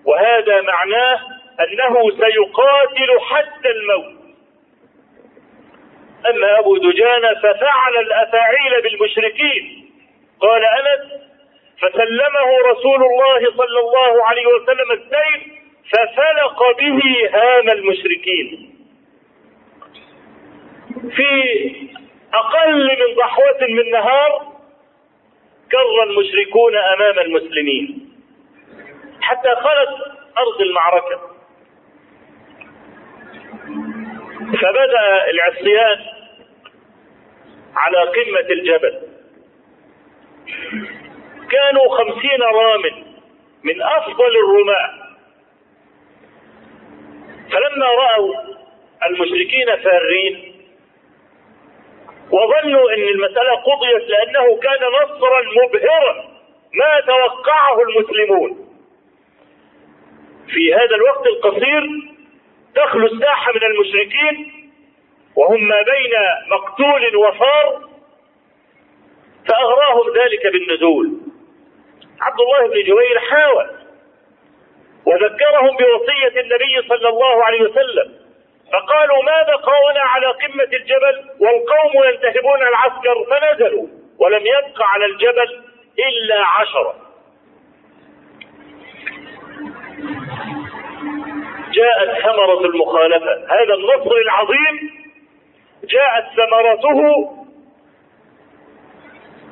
وهذا 0.04 0.60
معناه 0.60 1.20
أنه 1.60 2.10
سيقاتل 2.10 3.20
حتى 3.20 3.68
الموت. 3.68 4.22
أما 6.30 6.58
أبو 6.58 6.76
دجانة 6.76 7.34
ففعل 7.34 7.96
الأفاعيل 7.96 8.82
بالمشركين. 8.82 9.90
قال 10.40 10.64
أنس 10.64 11.22
فسلمه 11.78 12.70
رسول 12.70 13.04
الله 13.04 13.50
صلى 13.56 13.80
الله 13.80 14.24
عليه 14.26 14.46
وسلم 14.46 14.92
السيف 14.92 15.62
ففلق 15.92 16.76
به 16.78 17.30
هام 17.32 17.70
المشركين. 17.70 18.78
في 21.16 21.72
أقل 22.34 22.84
من 22.84 23.14
ضحوة 23.16 23.66
من 23.68 23.90
نهار 23.90 24.51
كر 25.72 26.02
المشركون 26.10 26.76
أمام 26.76 27.18
المسلمين. 27.18 28.08
حتى 29.20 29.48
خلت 29.54 30.18
أرض 30.38 30.60
المعركة. 30.60 31.20
فبدأ 34.60 35.30
العصيان 35.30 35.98
على 37.76 37.98
قمة 37.98 38.50
الجبل. 38.50 39.00
كانوا 41.50 41.96
خمسين 41.96 42.42
رام 42.42 42.82
من 43.64 43.82
أفضل 43.82 44.36
الرماة 44.36 45.02
فلما 47.52 47.86
رأوا 47.86 48.34
المشركين 49.06 49.76
فارين 49.76 50.51
وظنوا 52.30 52.90
إن 52.94 53.02
المسألة 53.02 53.54
قضيت 53.54 54.08
لأنه 54.08 54.56
كان 54.60 54.80
نصرا 55.02 55.42
مبهرا 55.42 56.24
ما 56.74 57.00
توقعه 57.00 57.82
المسلمون. 57.82 58.68
في 60.48 60.74
هذا 60.74 60.96
الوقت 60.96 61.26
القصير 61.26 61.82
تخلو 62.74 63.06
الساحة 63.06 63.52
من 63.52 63.62
المشركين 63.64 64.52
وهم 65.36 65.68
ما 65.68 65.82
بين 65.82 66.12
مقتول 66.50 67.16
وفار 67.16 67.88
فأغراهم 69.48 70.14
ذلك 70.16 70.46
بالنزول. 70.52 71.20
عبد 72.20 72.40
الله 72.40 72.66
بن 72.68 72.80
جبير 72.82 73.18
حاول 73.30 73.70
وذكرهم 75.06 75.76
بوصية 75.76 76.40
النبي 76.40 76.88
صلى 76.88 77.08
الله 77.08 77.44
عليه 77.44 77.62
وسلم 77.62 78.21
فقالوا 78.72 79.22
ما 79.22 79.42
بقاؤنا 79.42 80.00
على 80.00 80.26
قمة 80.26 80.64
الجبل 80.64 81.24
والقوم 81.40 82.04
ينتهبون 82.04 82.62
العسكر 82.62 83.24
فنزلوا 83.30 83.86
ولم 84.18 84.46
يبق 84.46 84.82
على 84.82 85.04
الجبل 85.04 85.62
إلا 85.98 86.46
عشرة. 86.46 86.94
جاءت 91.72 92.22
ثمرة 92.22 92.64
المخالفة. 92.64 93.32
هذا 93.48 93.74
النصر 93.74 94.16
العظيم 94.16 94.90
جاءت 95.84 96.24
ثمرته 96.36 97.30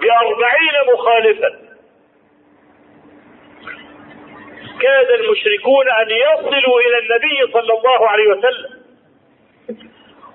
بأربعين 0.01 0.95
مخالفا. 0.95 1.59
كاد 4.81 5.11
المشركون 5.11 5.91
أن 5.91 6.11
يصلوا 6.11 6.81
إلى 6.81 6.99
النبي 6.99 7.53
صلى 7.53 7.79
الله 7.79 8.09
عليه 8.09 8.29
وسلم. 8.29 8.70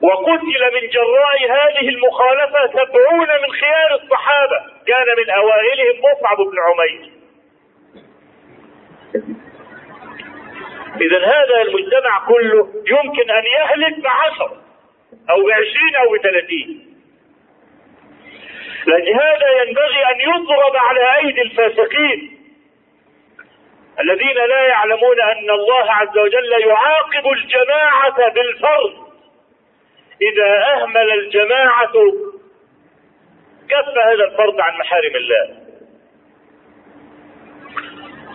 وقتل 0.02 0.74
من 0.74 0.90
جراء 0.90 1.38
هذه 1.50 1.90
المخالفة 1.90 2.68
سبعون 2.68 3.28
من 3.28 3.52
خيار 3.52 4.00
الصحابة. 4.02 4.60
كان 4.88 5.06
من 5.18 5.30
أوائلهم 5.30 6.00
مصعب 6.00 6.38
بن 6.38 6.60
عمير. 6.60 7.12
إذا 11.02 11.26
هذا 11.26 11.62
المجتمع 11.62 12.26
كله 12.28 12.70
يمكن 12.88 13.32
أن 13.32 13.44
يهلك 13.46 14.00
بعشر 14.00 14.52
أو 15.30 15.44
بعشرين 15.44 15.96
أو 15.96 16.14
بثلاثين. 16.14 16.96
لهذا 18.88 19.64
ينبغي 19.64 20.06
أن 20.12 20.22
يضرب 20.22 20.76
على 20.76 21.16
أيدي 21.16 21.42
الفاسقين 21.42 22.38
الذين 24.00 24.36
لا 24.36 24.68
يعلمون 24.68 25.22
أن 25.22 25.50
الله 25.50 25.92
عز 25.92 26.18
وجل 26.18 26.52
يعاقب 26.68 27.32
الجماعة 27.32 28.30
بالفرض. 28.30 29.05
إذا 30.22 30.74
أهمل 30.74 31.12
الجماعة 31.12 31.94
كف 33.70 33.98
هذا 34.06 34.24
الفرض 34.24 34.60
عن 34.62 34.80
محارم 34.80 35.16
الله. 35.16 35.58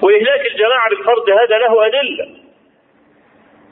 وإهلاك 0.02 0.46
الجماعة 0.46 0.88
بالفرض 0.88 1.30
هذا 1.30 1.58
له 1.58 1.86
أدلة. 1.86 2.28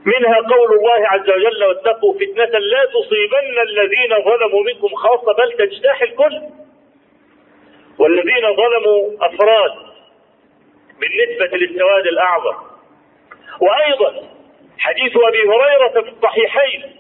منها 0.04 0.36
قول 0.36 0.78
الله 0.78 1.08
عز 1.08 1.30
وجل 1.30 1.64
واتقوا 1.64 2.14
فتنة 2.14 2.58
لا 2.58 2.84
تصيبن 2.84 3.60
الذين 3.62 4.24
ظلموا 4.24 4.64
منكم 4.64 4.88
خاصة 4.88 5.32
بل 5.32 5.52
تجتاح 5.52 6.02
الكل. 6.02 6.40
والذين 7.98 8.56
ظلموا 8.56 9.16
أفراد 9.20 9.72
بالنسبة 11.00 11.56
للسواد 11.56 12.06
الأعظم. 12.06 12.54
وأيضا 13.60 14.28
حديث 14.78 15.16
أبي 15.16 15.42
هريرة 15.48 16.02
في 16.02 16.08
الصحيحين 16.08 16.97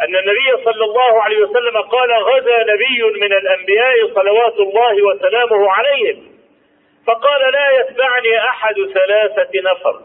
أن 0.00 0.16
النبي 0.16 0.64
صلى 0.64 0.84
الله 0.84 1.22
عليه 1.22 1.38
وسلم 1.38 1.80
قال 1.80 2.12
غزا 2.12 2.62
نبي 2.62 3.20
من 3.20 3.32
الأنبياء 3.32 4.14
صلوات 4.14 4.54
الله 4.54 5.02
وسلامه 5.02 5.70
عليهم. 5.72 6.30
فقال 7.06 7.52
لا 7.52 7.80
يتبعني 7.80 8.38
أحد 8.38 8.74
ثلاثة 8.74 9.50
نفر. 9.70 10.00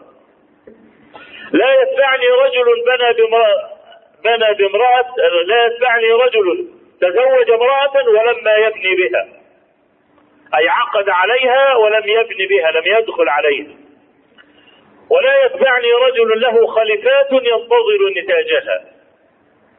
لا 1.52 1.82
يتبعني 1.82 2.26
رجل 2.28 2.66
بنى 2.86 3.14
بامرأة 3.14 3.70
بنى 4.24 4.54
بامرأة 4.54 5.16
لا 5.46 5.66
يتبعني 5.66 6.12
رجل 6.12 6.68
تزوج 7.02 7.52
امرأة 7.52 8.10
ولما 8.10 8.54
يبني 8.56 8.96
بها. 8.96 9.28
أي 10.58 10.70
عقد 10.70 11.10
عليها 11.10 11.76
ولم 11.76 12.04
يبني 12.10 12.48
بها 12.48 12.72
لم 12.72 12.84
يدخل 12.86 13.30
عليها. 13.30 13.76
ولا 15.10 15.46
يتبعني 15.46 15.92
رجل 15.92 16.42
له 16.42 16.68
خليفات 16.68 17.32
ينتظر 17.32 18.10
نتاجها. 18.18 18.95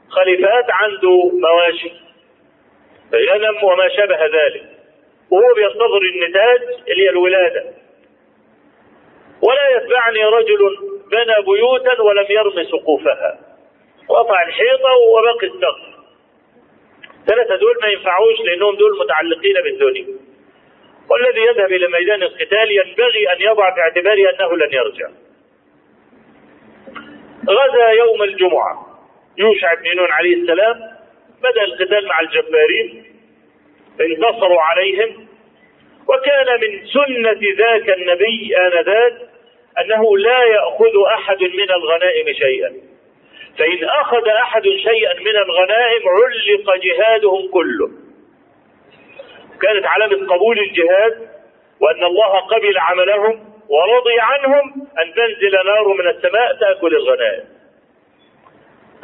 خليفات 0.09 0.65
عنده 0.71 1.31
مواشي 1.33 1.93
غنم 3.15 3.65
وما 3.65 3.89
شابه 3.89 4.25
ذلك. 4.27 4.65
وهو 5.31 5.55
بينتظر 5.55 6.03
النتاج 6.15 6.61
اللي 6.89 7.05
هي 7.05 7.11
الولادة. 7.11 7.65
ولا 9.43 9.77
يتبعني 9.77 10.25
رجل 10.25 10.77
بنى 11.11 11.45
بيوتا 11.47 12.03
ولم 12.03 12.27
يرم 12.31 12.65
سقوفها. 12.65 13.39
وقطع 14.09 14.43
الحيطة 14.43 14.91
وبقي 15.11 15.47
السقف 15.47 15.97
ثلاثة 17.27 17.57
دول 17.57 17.75
ما 17.83 17.89
ينفعوش 17.89 18.41
لأنهم 18.41 18.77
دول 18.77 18.99
متعلقين 19.01 19.55
بالدنيا. 19.65 20.07
والذي 21.11 21.41
يذهب 21.41 21.73
إلى 21.73 21.89
ميدان 21.89 22.23
القتال 22.23 22.71
ينبغي 22.71 23.33
أن 23.33 23.41
يضع 23.41 23.75
في 23.75 23.81
اعتباره 23.81 24.31
أنه 24.31 24.57
لن 24.57 24.75
يرجع. 24.75 25.09
غزا 27.49 27.89
يوم 27.89 28.23
الجمعة. 28.23 28.86
يوشع 29.39 29.75
بن 29.75 29.97
نون 29.97 30.11
عليه 30.13 30.35
السلام 30.35 30.81
بدأ 31.43 31.65
القتال 31.65 32.07
مع 32.07 32.21
الجبارين 32.21 33.05
انتصروا 34.01 34.61
عليهم 34.61 35.27
وكان 36.09 36.61
من 36.61 36.87
سنة 36.87 37.41
ذاك 37.59 37.91
النبي 37.91 38.57
آنذاك 38.57 39.15
أنه 39.79 40.19
لا 40.19 40.45
يأخذ 40.45 40.93
أحد 41.15 41.43
من 41.43 41.71
الغنائم 41.71 42.33
شيئا. 42.33 42.73
فإن 43.59 43.85
أخذ 43.85 44.29
أحد 44.29 44.63
شيئا 44.63 45.15
من 45.21 45.37
الغنائم 45.37 46.03
علق 46.09 46.77
جهادهم 46.77 47.49
كله. 47.49 47.91
كانت 49.63 49.87
علامة 49.87 50.35
قبول 50.35 50.59
الجهاد 50.59 51.29
وأن 51.81 52.05
الله 52.05 52.39
قبل 52.39 52.79
عملهم 52.79 53.55
ورضي 53.69 54.21
عنهم 54.21 54.89
أن 54.99 55.15
تنزل 55.15 55.67
نار 55.67 55.89
من 55.89 56.09
السماء 56.09 56.55
تأكل 56.61 56.97
الغنائم. 56.97 57.45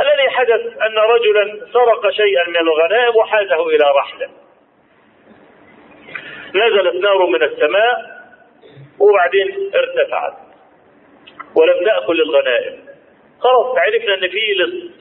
الذي 0.03 0.31
حدث 0.31 0.83
أن 0.83 0.99
رجلا 0.99 1.67
سرق 1.73 2.11
شيئا 2.11 2.49
من 2.49 2.57
الغنائم 2.57 3.17
وحازه 3.17 3.67
إلى 3.67 3.85
رحلة؟ 3.97 4.31
نزلت 6.55 6.95
نار 6.95 7.27
من 7.27 7.43
السماء 7.43 8.23
وبعدين 8.99 9.71
ارتفعت 9.75 10.35
ولم 11.57 11.85
تأكل 11.85 12.21
الغنائم. 12.21 12.85
خلاص 13.41 13.79
عرفنا 13.79 14.15
إن 14.15 14.29
فيه 14.31 14.55
لص. 14.55 14.93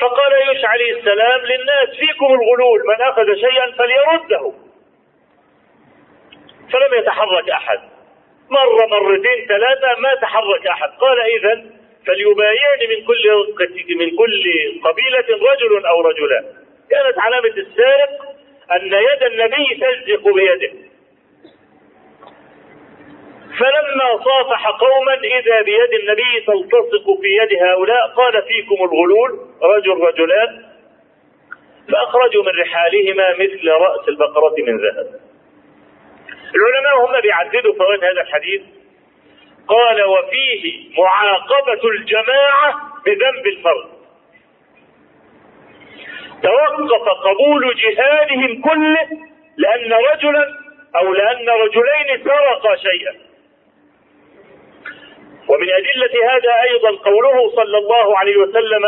فقال 0.00 0.32
يوشع 0.32 0.68
عليه 0.68 0.98
السلام 0.98 1.40
للناس 1.40 1.88
فيكم 1.98 2.26
الغلول 2.26 2.82
من 2.88 3.04
أخذ 3.04 3.34
شيئا 3.34 3.72
فليرده. 3.78 4.52
فلم 6.72 6.98
يتحرك 6.98 7.50
أحد. 7.50 7.80
مرة 8.50 8.86
مرتين 8.86 9.46
ثلاثة 9.48 10.00
ما 10.00 10.14
تحرك 10.14 10.66
أحد. 10.66 10.88
قال 10.88 11.20
اذا 11.20 11.81
فليبايعني 12.06 12.86
من 12.88 13.06
كل 13.06 13.24
من 13.96 14.16
كل 14.16 14.44
قبيلة 14.84 15.52
رجل 15.52 15.86
أو 15.86 16.00
رجلان 16.00 16.44
كانت 16.90 17.18
علامة 17.18 17.56
السارق 17.56 18.22
أن 18.72 18.86
يد 18.86 19.22
النبي 19.22 19.80
تلزق 19.80 20.28
بيده. 20.34 20.72
فلما 23.58 24.24
صافح 24.24 24.68
قوما 24.68 25.14
إذا 25.14 25.62
بيد 25.62 25.92
النبي 26.00 26.40
تلتصق 26.46 27.20
في 27.20 27.28
يد 27.42 27.62
هؤلاء 27.62 28.08
قال 28.08 28.42
فيكم 28.42 28.84
الغلول 28.84 29.30
رجل 29.62 30.00
رجلان. 30.00 30.62
فأخرجوا 31.92 32.42
من 32.42 32.60
رحالهما 32.60 33.32
مثل 33.32 33.68
رأس 33.68 34.08
البقرة 34.08 34.54
من 34.58 34.76
ذهب. 34.76 35.20
العلماء 36.54 37.06
هم 37.06 37.20
بيعددوا 37.20 37.74
فوائد 37.74 38.04
هذا 38.04 38.20
الحديث. 38.20 38.62
قال 39.68 40.02
وفيه 40.02 40.90
معاقبة 40.98 41.88
الجماعة 41.90 42.92
بذنب 43.06 43.46
الفرد. 43.46 43.88
توقف 46.42 47.08
قبول 47.08 47.76
جهادهم 47.76 48.62
كله 48.62 49.08
لأن 49.56 49.92
رجلا 49.92 50.44
أو 50.96 51.12
لأن 51.12 51.48
رجلين 51.48 52.24
سرقا 52.24 52.76
شيئا. 52.76 53.14
ومن 55.48 55.68
أدلة 55.72 56.32
هذا 56.32 56.62
أيضا 56.62 56.90
قوله 56.90 57.50
صلى 57.56 57.78
الله 57.78 58.18
عليه 58.18 58.36
وسلم 58.36 58.82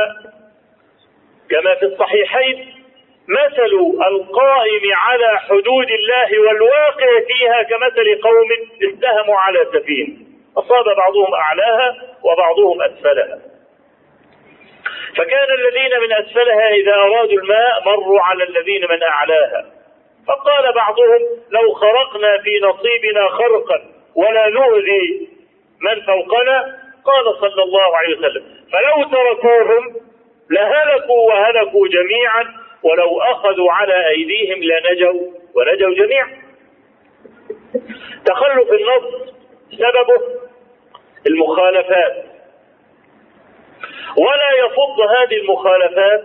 كما 1.50 1.74
في 1.74 1.84
الصحيحين 1.87 2.74
مثل 3.28 3.72
القائم 4.10 4.94
على 4.94 5.38
حدود 5.38 5.90
الله 5.90 6.40
والواقع 6.40 7.20
فيها 7.26 7.62
كمثل 7.62 8.20
قوم 8.22 8.48
استهموا 8.82 9.38
على 9.38 9.66
سفينة. 9.72 10.33
أصاب 10.56 10.84
بعضهم 10.96 11.34
أعلاها 11.34 11.96
وبعضهم 12.22 12.82
أسفلها. 12.82 13.38
فكان 15.16 15.48
الذين 15.58 16.00
من 16.00 16.12
أسفلها 16.12 16.68
إذا 16.68 16.94
أرادوا 16.94 17.38
الماء 17.38 17.82
مروا 17.86 18.20
على 18.20 18.44
الذين 18.44 18.82
من 18.90 19.02
أعلاها. 19.02 19.66
فقال 20.26 20.72
بعضهم 20.72 21.20
لو 21.50 21.72
خرقنا 21.72 22.38
في 22.38 22.60
نصيبنا 22.62 23.28
خرقا 23.28 23.82
ولا 24.14 24.48
نؤذي 24.48 25.28
من 25.80 26.00
فوقنا 26.00 26.78
قال 27.04 27.24
صلى 27.40 27.62
الله 27.62 27.96
عليه 27.96 28.18
وسلم 28.18 28.44
فلو 28.72 29.08
تركوهم 29.08 29.96
لهلكوا 30.50 31.28
وهلكوا 31.28 31.88
جميعا 31.88 32.44
ولو 32.82 33.20
أخذوا 33.20 33.72
على 33.72 34.08
أيديهم 34.08 34.62
لنجوا 34.62 35.26
ونجوا 35.54 35.94
جميعا. 35.94 36.28
تخلف 38.26 38.72
النص 38.72 39.34
سببه 39.70 40.43
المخالفات. 41.26 42.24
ولا 44.16 44.50
يفض 44.66 45.00
هذه 45.00 45.37
المخالفات 45.37 46.24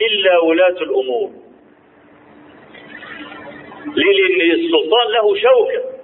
إلا 0.00 0.38
ولاة 0.38 0.68
الأمور. 0.68 1.30
لأن 3.86 4.50
السلطان 4.50 5.12
له 5.12 5.36
شوكة. 5.36 5.96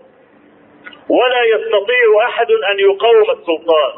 ولا 1.08 1.42
يستطيع 1.44 2.26
أحد 2.28 2.50
أن 2.50 2.78
يقاوم 2.78 3.30
السلطان. 3.30 3.92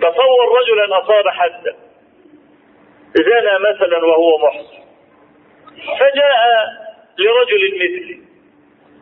تصور 0.00 0.58
رجلا 0.60 0.98
أصاب 0.98 1.28
حدا 1.28 1.76
زنى 3.14 3.58
مثلا 3.70 3.98
وهو 4.04 4.38
محصن. 4.38 4.84
فجاء 5.74 6.40
لرجل 7.18 7.74
مثلي 7.74 8.20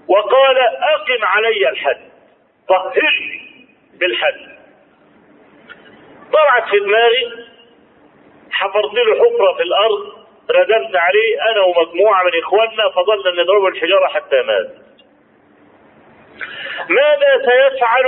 وقال 0.09 0.59
أقم 0.59 1.24
علي 1.24 1.68
الحد. 1.68 2.12
طهرني 2.68 3.66
بالحد. 4.01 4.53
طلعت 6.33 6.70
في 6.70 6.79
دماغي 6.79 7.33
حفرت 8.51 8.94
له 8.94 9.14
حفرة 9.14 9.55
في 9.57 9.62
الأرض 9.62 10.22
ردمت 10.51 10.96
عليه 10.96 11.42
أنا 11.51 11.61
ومجموعة 11.61 12.25
من 12.25 12.31
إخواننا 12.42 12.88
فضلنا 12.94 13.42
نضربه 13.42 13.68
الحجارة 13.68 14.07
حتى 14.07 14.42
مات. 14.42 14.70
ماذا 16.88 17.38
سيفعل 17.38 18.07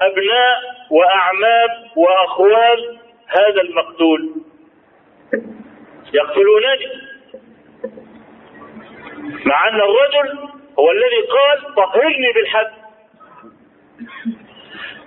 أبناء 0.00 0.60
وأعمام 0.90 1.70
وأخوال 1.96 2.98
هذا 3.26 3.60
المقتول؟ 3.60 4.34
يقتلونني. 6.12 7.12
مع 9.46 9.68
أن 9.68 9.74
الرجل 9.74 10.38
هو 10.78 10.90
الذي 10.90 11.20
قال 11.20 11.74
طهرني 11.74 12.32
بالحد. 12.34 12.81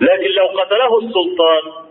لكن 0.02 0.30
لو 0.30 0.46
قتله 0.46 0.98
السلطان 1.00 1.86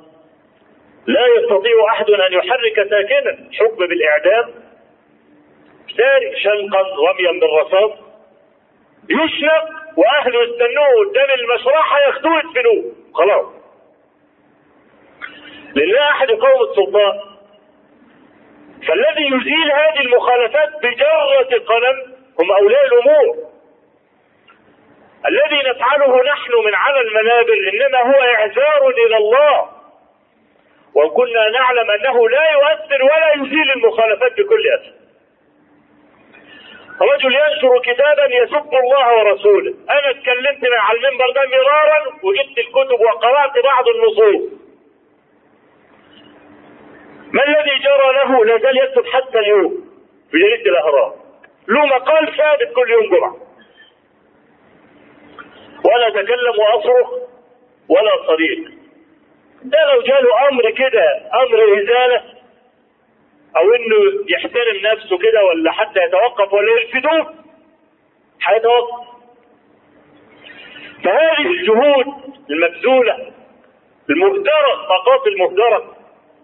لا 1.06 1.26
يستطيع 1.26 1.84
أحد 1.88 2.10
أن 2.10 2.32
يحرك 2.32 2.88
ساكنا. 2.90 3.50
حكم 3.52 3.76
بالإعدام. 3.76 4.50
سارق 5.96 6.36
شنقا 6.36 6.80
رميا 6.80 7.40
بالرصاص. 7.40 7.90
يشنق 9.10 9.64
وأهله 9.96 10.42
يستنوه 10.42 11.10
قدام 11.10 11.28
المشرحة 11.38 11.98
ياخدوه 12.00 12.38
يدفنوه 12.38 12.92
خلاص. 13.14 13.46
لا 15.74 16.10
أحد 16.10 16.30
يقاوم 16.30 16.70
السلطان. 16.70 17.20
فالذي 18.88 19.26
يزيل 19.26 19.72
هذه 19.72 20.00
المخالفات 20.00 20.68
بجرة 20.82 21.58
قلم 21.58 22.14
هم 22.40 22.52
أولياء 22.52 22.86
الأمور. 22.86 23.53
الذي 25.28 25.70
نفعله 25.70 26.22
نحن 26.22 26.52
من 26.66 26.74
على 26.74 27.00
المنابر 27.00 27.54
إنما 27.72 27.98
هو 27.98 28.22
إعذار 28.22 28.88
إلى 28.88 29.16
الله. 29.16 29.68
وكنا 30.94 31.48
نعلم 31.48 31.90
أنه 31.90 32.28
لا 32.28 32.50
يؤثر 32.50 33.02
ولا 33.02 33.32
يزيل 33.34 33.70
المخالفات 33.70 34.32
بكل 34.40 34.62
أسف. 34.68 34.94
رجل 37.00 37.34
ينشر 37.34 37.80
كتابا 37.80 38.24
يسب 38.34 38.74
الله 38.74 39.16
ورسوله. 39.16 39.74
أنا 39.90 40.10
اتكلمت 40.10 40.64
على 40.64 40.98
المنبر 40.98 41.30
ده 41.30 41.42
مرارا 41.46 41.98
وجبت 42.22 42.58
الكتب 42.58 43.00
وقرأت 43.00 43.64
بعض 43.64 43.88
النصوص. 43.88 44.52
ما 47.32 47.44
الذي 47.44 47.78
جرى 47.78 48.12
له 48.12 48.44
لا 48.44 48.58
زال 48.58 48.76
يكتب 48.76 49.06
حتى 49.06 49.38
اليوم 49.38 49.90
في 50.30 50.38
جريدة 50.38 50.70
الأهرام. 50.70 51.12
له 51.68 51.87
مقال 51.87 52.37
ثابت 52.37 52.72
كل 52.72 52.90
يوم 52.90 53.16
جمعة. 53.16 53.43
ولا 55.85 56.09
اتكلم 56.09 56.55
واصرخ 56.59 57.11
ولا 57.88 58.27
صريخ 58.27 58.68
ده 59.62 59.79
لو 59.92 60.03
جاله 60.03 60.49
أمر 60.49 60.70
كده 60.70 61.05
أمر 61.35 61.83
إزالة 61.83 62.23
أو 63.57 63.75
إنه 63.75 64.25
يحترم 64.29 64.77
نفسه 64.92 65.18
كده 65.18 65.44
ولا 65.44 65.73
حتى 65.73 66.01
يتوقف 66.05 66.53
ولا 66.53 66.73
يرفدوه 66.73 67.35
هيتوقف. 68.47 69.07
فهذه 71.05 71.47
الجهود 71.47 72.07
المبذولة 72.51 73.33
المهدرة 74.11 74.75
طاقات 74.88 75.27
المهدرة 75.27 75.97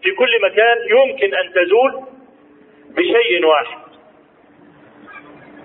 في 0.03 0.11
كل 0.11 0.43
مكان 0.43 0.77
يمكن 0.91 1.35
أن 1.35 1.53
تزول 1.53 2.05
بشيء 2.91 3.47
واحد. 3.47 3.90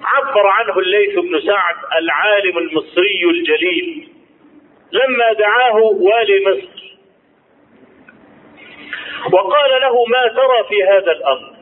عبر 0.05 0.47
عنه 0.47 0.79
الليث 0.79 1.19
بن 1.19 1.41
سعد 1.41 1.75
العالم 1.97 2.57
المصري 2.57 3.23
الجليل. 3.29 4.09
لما 4.91 5.33
دعاه 5.33 5.75
والي 5.75 6.45
مصر. 6.47 6.85
وقال 9.33 9.81
له 9.81 10.05
ما 10.05 10.27
ترى 10.27 10.63
في 10.69 10.83
هذا 10.83 11.11
الأمر؟ 11.11 11.55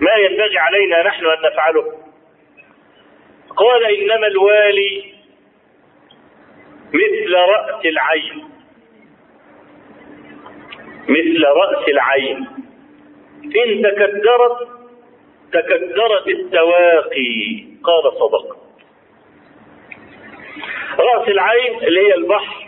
ما 0.00 0.14
ينبغي 0.14 0.58
علينا 0.58 1.02
نحن 1.06 1.26
أن 1.26 1.42
نفعله. 1.52 1.92
قال 3.56 3.84
إنما 3.84 4.26
الوالي 4.26 5.04
مثل 6.92 7.34
رأس 7.34 7.86
العين. 7.86 8.50
مثل 11.08 11.44
رأس 11.44 11.88
العين. 11.88 12.46
إن 13.44 13.82
تكدرت 13.82 14.79
تكدرت 15.52 16.28
السواقي 16.28 17.64
قال 17.84 18.12
صدق. 18.12 18.56
رأس 20.98 21.28
العين 21.28 21.78
اللي 21.84 22.00
هي 22.00 22.14
البحر 22.14 22.66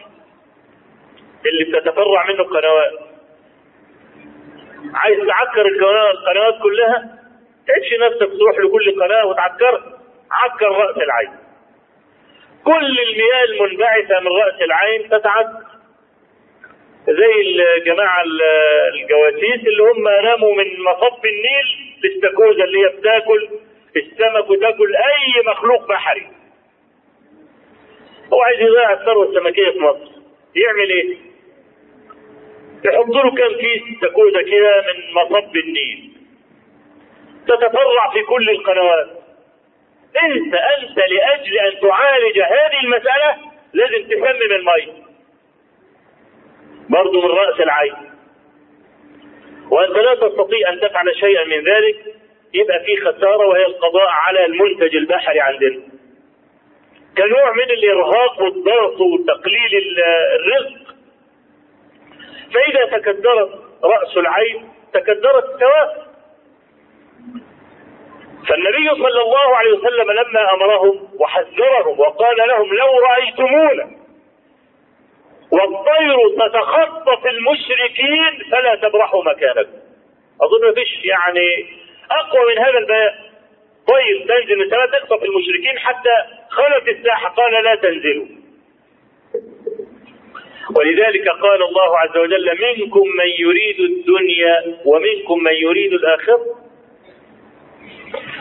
اللي 1.46 1.64
بتتفرع 1.64 2.26
منه 2.26 2.40
القنوات. 2.40 2.92
عايز 4.94 5.18
تعكر 5.26 5.66
القنوات 5.66 6.62
كلها 6.62 7.18
تعيش 7.66 7.92
نفسك 8.00 8.38
تروح 8.38 8.58
لكل 8.58 9.02
قناة 9.04 9.26
وتعكرها 9.26 9.98
عكر 10.30 10.66
رأس 10.68 10.96
العين. 10.96 11.32
كل 12.64 12.98
المياه 13.00 13.44
المنبعثة 13.48 14.20
من 14.20 14.26
رأس 14.28 14.62
العين 14.62 15.08
تتعكر. 15.08 15.72
زي 17.06 17.64
الجماعة 17.76 18.22
الجواسيس 18.94 19.66
اللي 19.66 19.82
هم 19.82 20.08
رموا 20.08 20.54
من 20.54 20.82
مصب 20.84 21.26
النيل 21.26 21.81
الاستاكوزا 22.04 22.64
اللي 22.64 22.78
هي 22.78 22.88
بتاكل 22.88 23.48
السمك 23.96 24.50
وتاكل 24.50 24.96
أي 24.96 25.42
مخلوق 25.46 25.88
بحري. 25.88 26.26
هو 28.32 28.42
عايز 28.42 28.60
يضيع 28.60 28.92
الثروة 28.92 29.28
السمكية 29.28 29.70
في 29.70 29.78
مصر. 29.78 30.12
يعمل 30.56 30.90
إيه؟ 30.90 31.16
يحط 32.84 33.08
له 33.08 33.34
كام 33.34 33.52
كيس 33.52 33.82
استاكوزا 33.94 34.42
كده 34.42 34.84
من 34.86 35.14
مصب 35.14 35.56
النيل. 35.56 36.12
تتفرع 37.46 38.10
في 38.12 38.22
كل 38.22 38.50
القنوات. 38.50 39.10
أنت 40.22 40.54
أنت 40.54 40.98
لأجل 40.98 41.58
أن 41.58 41.80
تعالج 41.80 42.38
هذه 42.40 42.80
المسألة 42.84 43.36
لازم 43.72 44.08
تسمم 44.08 44.52
المية. 44.52 45.02
برضو 46.88 47.20
من 47.22 47.28
رأس 47.28 47.60
العين. 47.60 48.11
وانت 49.70 49.96
لا 49.96 50.14
تستطيع 50.14 50.72
أن 50.72 50.80
تفعل 50.80 51.16
شيئا 51.16 51.44
من 51.44 51.64
ذلك 51.64 51.96
يبقى 52.54 52.80
في 52.84 52.96
خسارة 52.96 53.46
وهي 53.46 53.66
القضاء 53.66 54.08
على 54.08 54.44
المنتج 54.44 54.96
البحري 54.96 55.40
عندنا. 55.40 55.80
كنوع 57.18 57.52
من 57.52 57.70
الإرهاق 57.70 58.42
والضغط 58.42 59.00
وتقليل 59.00 60.00
الرزق. 60.34 60.94
فإذا 62.54 62.98
تكدرت 62.98 63.50
رأس 63.84 64.16
العين 64.16 64.68
تكدرت 64.94 65.44
السواد 65.54 66.12
فالنبي 68.48 68.88
صلى 68.90 69.22
الله 69.22 69.56
عليه 69.56 69.72
وسلم 69.72 70.10
لما 70.10 70.54
أمرهم 70.54 71.08
وحذرهم 71.20 72.00
وقال 72.00 72.36
لهم 72.48 72.74
لو 72.74 72.98
رأيتمونا 72.98 74.01
والطير 75.52 76.16
تتخطف 76.36 77.26
المشركين 77.26 78.50
فلا 78.50 78.74
تبرحوا 78.74 79.24
مكانكم. 79.24 79.78
أظن 80.42 80.70
مفيش 80.70 81.04
يعني 81.04 81.66
أقوى 82.10 82.54
من 82.54 82.58
هذا 82.58 82.78
البيان. 82.78 83.14
طير 83.88 84.26
تنزل 84.28 84.56
من 84.56 84.62
السماء 84.62 84.86
تخطف 84.86 85.22
المشركين 85.22 85.78
حتى 85.78 86.16
خلت 86.50 86.88
الساحة. 86.88 87.28
قال 87.28 87.64
لا 87.64 87.74
تنزلوا. 87.74 88.26
ولذلك 90.76 91.28
قال 91.28 91.62
الله 91.62 91.98
عز 91.98 92.16
وجل 92.16 92.58
منكم 92.62 93.08
من 93.08 93.28
يريد 93.38 93.80
الدنيا 93.80 94.76
ومنكم 94.84 95.42
من 95.42 95.52
يريد 95.52 95.92
الآخرة. 95.92 96.40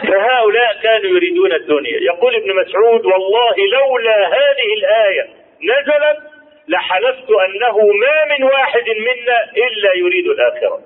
فهؤلاء 0.08 0.80
كانوا 0.84 1.10
يريدون 1.10 1.54
الدنيا. 1.54 1.98
يقول 2.02 2.36
ابن 2.36 2.56
مسعود 2.56 3.06
والله 3.06 3.56
لولا 3.72 4.28
هذه 4.28 4.74
الآية 4.78 5.30
نزلت 5.62 6.31
لحلفت 6.68 7.32
أنه 7.32 7.78
ما 7.78 8.38
من 8.38 8.44
واحد 8.44 8.86
منا 8.90 9.44
إلا 9.68 9.94
يريد 9.96 10.28
الآخرة. 10.28 10.82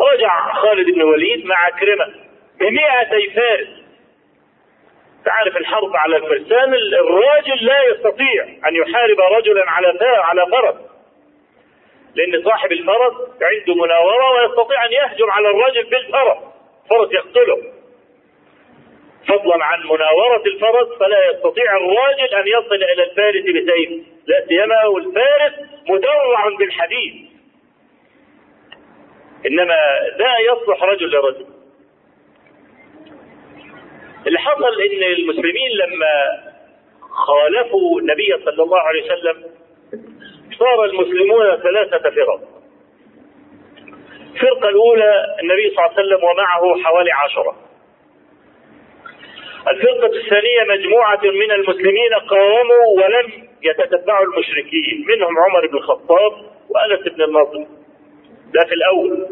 رجع 0.00 0.52
خالد 0.52 0.90
بن 0.90 1.02
وليد 1.02 1.46
مع 1.46 1.70
كرمة 1.70 2.14
بمئتي 2.60 3.30
فارس 3.30 3.68
تعرف 5.24 5.56
الحرب 5.56 5.96
على 5.96 6.16
الفرسان؟ 6.16 6.74
الراجل 6.74 7.66
لا 7.66 7.84
يستطيع 7.84 8.44
أن 8.68 8.74
يحارب 8.76 9.20
رجلا 9.20 9.70
على 9.70 9.98
على 10.02 10.46
فرس. 10.50 10.74
لأن 12.14 12.42
صاحب 12.44 12.72
الفرس 12.72 13.12
عنده 13.42 13.74
مناورة 13.74 14.30
ويستطيع 14.30 14.84
أن 14.84 14.92
يهجم 14.92 15.30
على 15.30 15.50
الرجل 15.50 15.84
بالفرس. 15.84 16.38
فرس 16.90 17.12
يقتله. 17.12 17.73
فضلا 19.28 19.64
عن 19.64 19.80
مناورة 19.80 20.42
الفرس 20.46 20.98
فلا 20.98 21.30
يستطيع 21.30 21.76
الراجل 21.76 22.34
أن 22.34 22.46
يصل 22.46 22.74
إلى 22.74 23.02
الفارس 23.02 23.42
بسيف. 23.42 24.06
لا 24.26 24.46
سيما 24.48 24.84
والفارس 24.84 25.52
مدرع 25.88 26.48
بالحديد. 26.58 27.30
إنما 29.46 29.78
لا 30.18 30.38
يصلح 30.52 30.82
رجل 30.82 31.10
لرجل. 31.10 31.46
اللي 34.26 34.38
حصل 34.38 34.80
إن 34.80 35.02
المسلمين 35.02 35.70
لما 35.70 36.42
خالفوا 37.00 38.00
النبي 38.00 38.44
صلى 38.44 38.62
الله 38.62 38.80
عليه 38.80 39.04
وسلم 39.04 39.44
صار 40.58 40.84
المسلمون 40.84 41.56
ثلاثة 41.56 42.10
فرق. 42.10 42.40
الفرقة 44.34 44.68
الأولى 44.68 45.36
النبي 45.42 45.70
صلى 45.70 45.78
الله 45.78 45.98
عليه 45.98 46.06
وسلم 46.06 46.24
ومعه 46.24 46.82
حوالي 46.84 47.12
عشرة. 47.12 47.63
الفرقة 49.68 50.06
الثانية 50.06 50.64
مجموعة 50.68 51.20
من 51.24 51.50
المسلمين 51.50 52.14
قاوموا 52.28 52.86
ولم 52.96 53.32
يتتبعوا 53.62 54.24
المشركين 54.26 55.04
منهم 55.08 55.38
عمر 55.38 55.66
بن 55.66 55.76
الخطاب 55.76 56.32
وأنس 56.68 57.08
بن 57.08 57.22
النضر. 57.22 57.66
ده 58.54 58.64
في 58.68 58.74
الأول. 58.74 59.28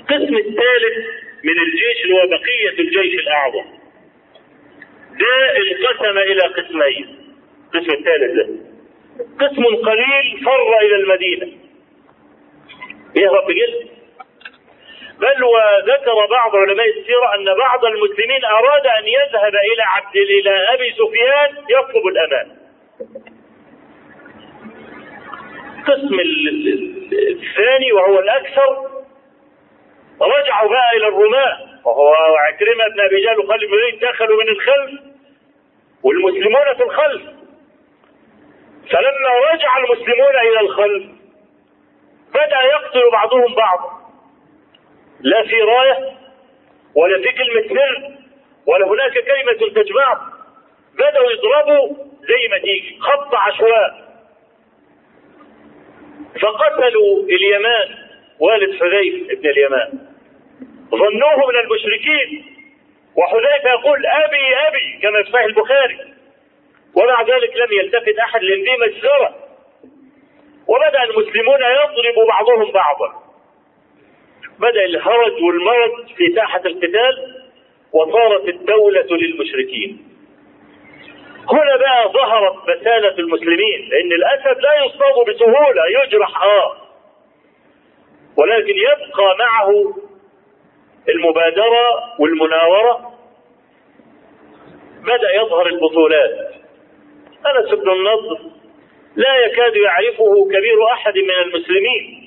القسم 0.00 0.36
الثالث 0.36 0.96
من 1.44 1.58
الجيش 1.66 2.04
اللي 2.04 2.14
هو 2.14 2.26
بقية 2.26 2.78
الجيش 2.78 3.20
الأعظم. 3.20 3.64
ده 5.20 5.56
انقسم 5.56 6.18
إلى 6.18 6.40
قسمين. 6.42 7.18
القسم 7.74 7.92
الثالث 7.92 8.32
ده. 8.36 8.48
قسم 9.46 9.64
قليل 9.64 10.44
فر 10.44 10.78
إلى 10.82 10.96
المدينة. 10.96 11.48
يهرب 13.16 13.46
بجلد 13.46 13.95
بل 15.18 15.44
وذكر 15.44 16.26
بعض 16.30 16.56
علماء 16.56 16.88
السيرة 16.88 17.34
أن 17.34 17.54
بعض 17.58 17.84
المسلمين 17.84 18.44
أراد 18.44 18.86
أن 18.86 19.04
يذهب 19.08 19.54
إلى 19.54 19.82
عبد 19.82 20.16
إلى 20.16 20.74
أبي 20.74 20.92
سفيان 20.92 21.64
يطلب 21.70 22.06
الأمان. 22.06 22.56
القسم 25.78 26.20
الثاني 27.42 27.92
وهو 27.92 28.18
الأكثر 28.18 28.90
رجعوا 30.20 30.68
بقى 30.70 30.96
إلى 30.96 31.08
الرماة 31.08 31.58
وهو 31.84 32.12
عكرمة 32.36 32.88
بن 32.88 33.00
أبي 33.00 33.20
جهل 33.24 33.38
وخالد 33.38 33.64
بن 33.64 34.08
دخلوا 34.08 34.42
من 34.42 34.48
الخلف 34.48 35.00
والمسلمون 36.02 36.74
في 36.76 36.82
الخلف. 36.82 37.22
فلما 38.90 39.30
رجع 39.52 39.78
المسلمون 39.78 40.36
إلى 40.48 40.60
الخلف 40.60 41.04
بدأ 42.30 42.60
يقتل 42.62 43.10
بعضهم 43.12 43.54
بعضا. 43.54 44.05
لا 45.20 45.42
في 45.42 45.62
راية 45.62 46.16
ولا 46.94 47.18
في 47.18 47.32
كلمة 47.32 47.68
سر 47.68 48.10
ولا 48.66 48.86
هناك 48.86 49.12
كلمة 49.12 49.82
تجمع. 49.82 50.20
بدأوا 50.94 51.30
يضربوا 51.30 51.96
زي 52.20 52.48
ما 52.50 52.58
تيجي 52.58 52.98
خط 53.00 53.34
عشواء. 53.34 54.06
فقتلوا 56.42 57.22
اليمان 57.22 57.88
والد 58.40 58.80
حذيف 58.80 59.30
ابن 59.30 59.48
اليمان. 59.50 59.98
ظنوه 60.90 61.46
من 61.48 61.56
المشركين. 61.64 62.56
وحذيفة 63.16 63.70
يقول 63.70 64.06
أبي 64.06 64.56
أبي 64.68 64.98
كما 65.02 65.22
في 65.22 65.30
صحيح 65.30 65.44
البخاري. 65.44 65.98
ومع 66.96 67.22
ذلك 67.22 67.56
لم 67.56 67.72
يلتفت 67.72 68.18
أحد 68.18 68.42
لأن 68.42 68.62
دي 68.62 68.76
مجزرة 68.76 69.34
وبدأ 70.68 71.02
المسلمون 71.02 71.60
يضرب 71.60 72.26
بعضهم 72.28 72.70
بعضا. 72.72 73.25
بدأ 74.58 74.84
الهرج 74.84 75.42
والمرض 75.42 76.06
في 76.16 76.34
ساحة 76.34 76.60
القتال 76.66 77.42
وصارت 77.92 78.48
الدولة 78.48 79.06
للمشركين. 79.10 80.08
هنا 81.50 81.76
بقى 81.76 82.12
ظهرت 82.12 82.54
بسالة 82.62 83.18
المسلمين 83.18 83.88
لأن 83.90 84.12
الأسد 84.12 84.60
لا 84.60 84.84
يصاب 84.84 85.24
بسهولة 85.28 85.82
يجرح 86.04 86.42
آه. 86.42 86.76
ولكن 88.38 88.74
يبقى 88.76 89.36
معه 89.38 89.94
المبادرة 91.08 91.88
والمناورة. 92.18 93.12
بدأ 95.02 95.34
يظهر 95.34 95.66
البطولات. 95.66 96.54
أنس 97.46 97.74
بن 97.74 97.90
النضر 97.90 98.38
لا 99.16 99.36
يكاد 99.46 99.76
يعرفه 99.76 100.44
كبير 100.48 100.86
أحد 100.92 101.18
من 101.18 101.30
المسلمين. 101.30 102.25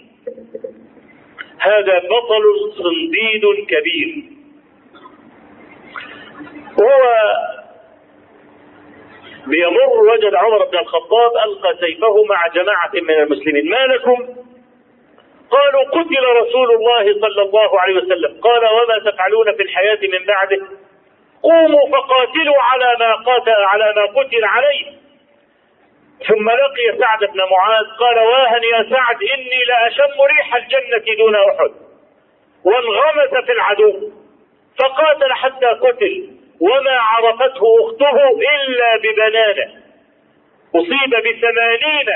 هذا 1.60 2.00
بطل 2.00 2.44
صنديد 2.78 3.66
كبير. 3.68 4.24
وهو 6.78 7.04
بيمر 9.48 10.00
وجد 10.14 10.36
عمر 10.36 10.66
بن 10.66 10.78
الخطاب 10.78 11.32
ألقى 11.46 11.78
سيفه 11.80 12.24
مع 12.24 12.48
جماعة 12.48 12.92
من 12.94 13.14
المسلمين. 13.14 13.70
ما 13.70 13.86
لكم؟ 13.94 14.28
قالوا 15.52 15.84
قتل 15.84 16.24
رسول 16.42 16.72
الله 16.72 17.22
صلى 17.22 17.42
الله 17.42 17.80
عليه 17.80 17.96
وسلم. 17.96 18.42
قال 18.42 18.64
وما 18.66 19.12
تفعلون 19.12 19.56
في 19.56 19.64
الحياة 19.64 20.00
من 20.02 20.26
بعده؟ 20.26 20.68
قوموا 21.44 21.90
فقاتلوا 21.92 22.62
على 22.62 22.96
ما 23.00 23.16
قاتل 23.16 23.52
على 23.52 23.94
ما 23.96 24.22
قتل 24.22 24.46
عليه. 24.46 24.99
ثم 26.28 26.50
لقي 26.50 26.98
سعد 27.00 27.20
بن 27.20 27.40
معاذ 27.40 27.86
قال 28.00 28.20
واهن 28.20 28.64
يا 28.64 28.90
سعد 28.90 29.24
إني 29.24 29.64
لاشم 29.68 30.22
ريح 30.22 30.56
الجنة 30.56 31.16
دون 31.18 31.36
أحد. 31.36 31.72
وانغمس 32.66 33.46
في 33.46 33.52
العدو. 33.52 34.12
فقاتل 34.80 35.34
حتى 35.34 35.66
قتل. 35.66 36.30
وما 36.62 36.92
عرفته 36.92 37.62
أخته 37.82 38.40
إلا 38.40 38.98
ببنانة. 38.98 39.84
أصيب 40.76 41.10
بثمانين 41.10 42.10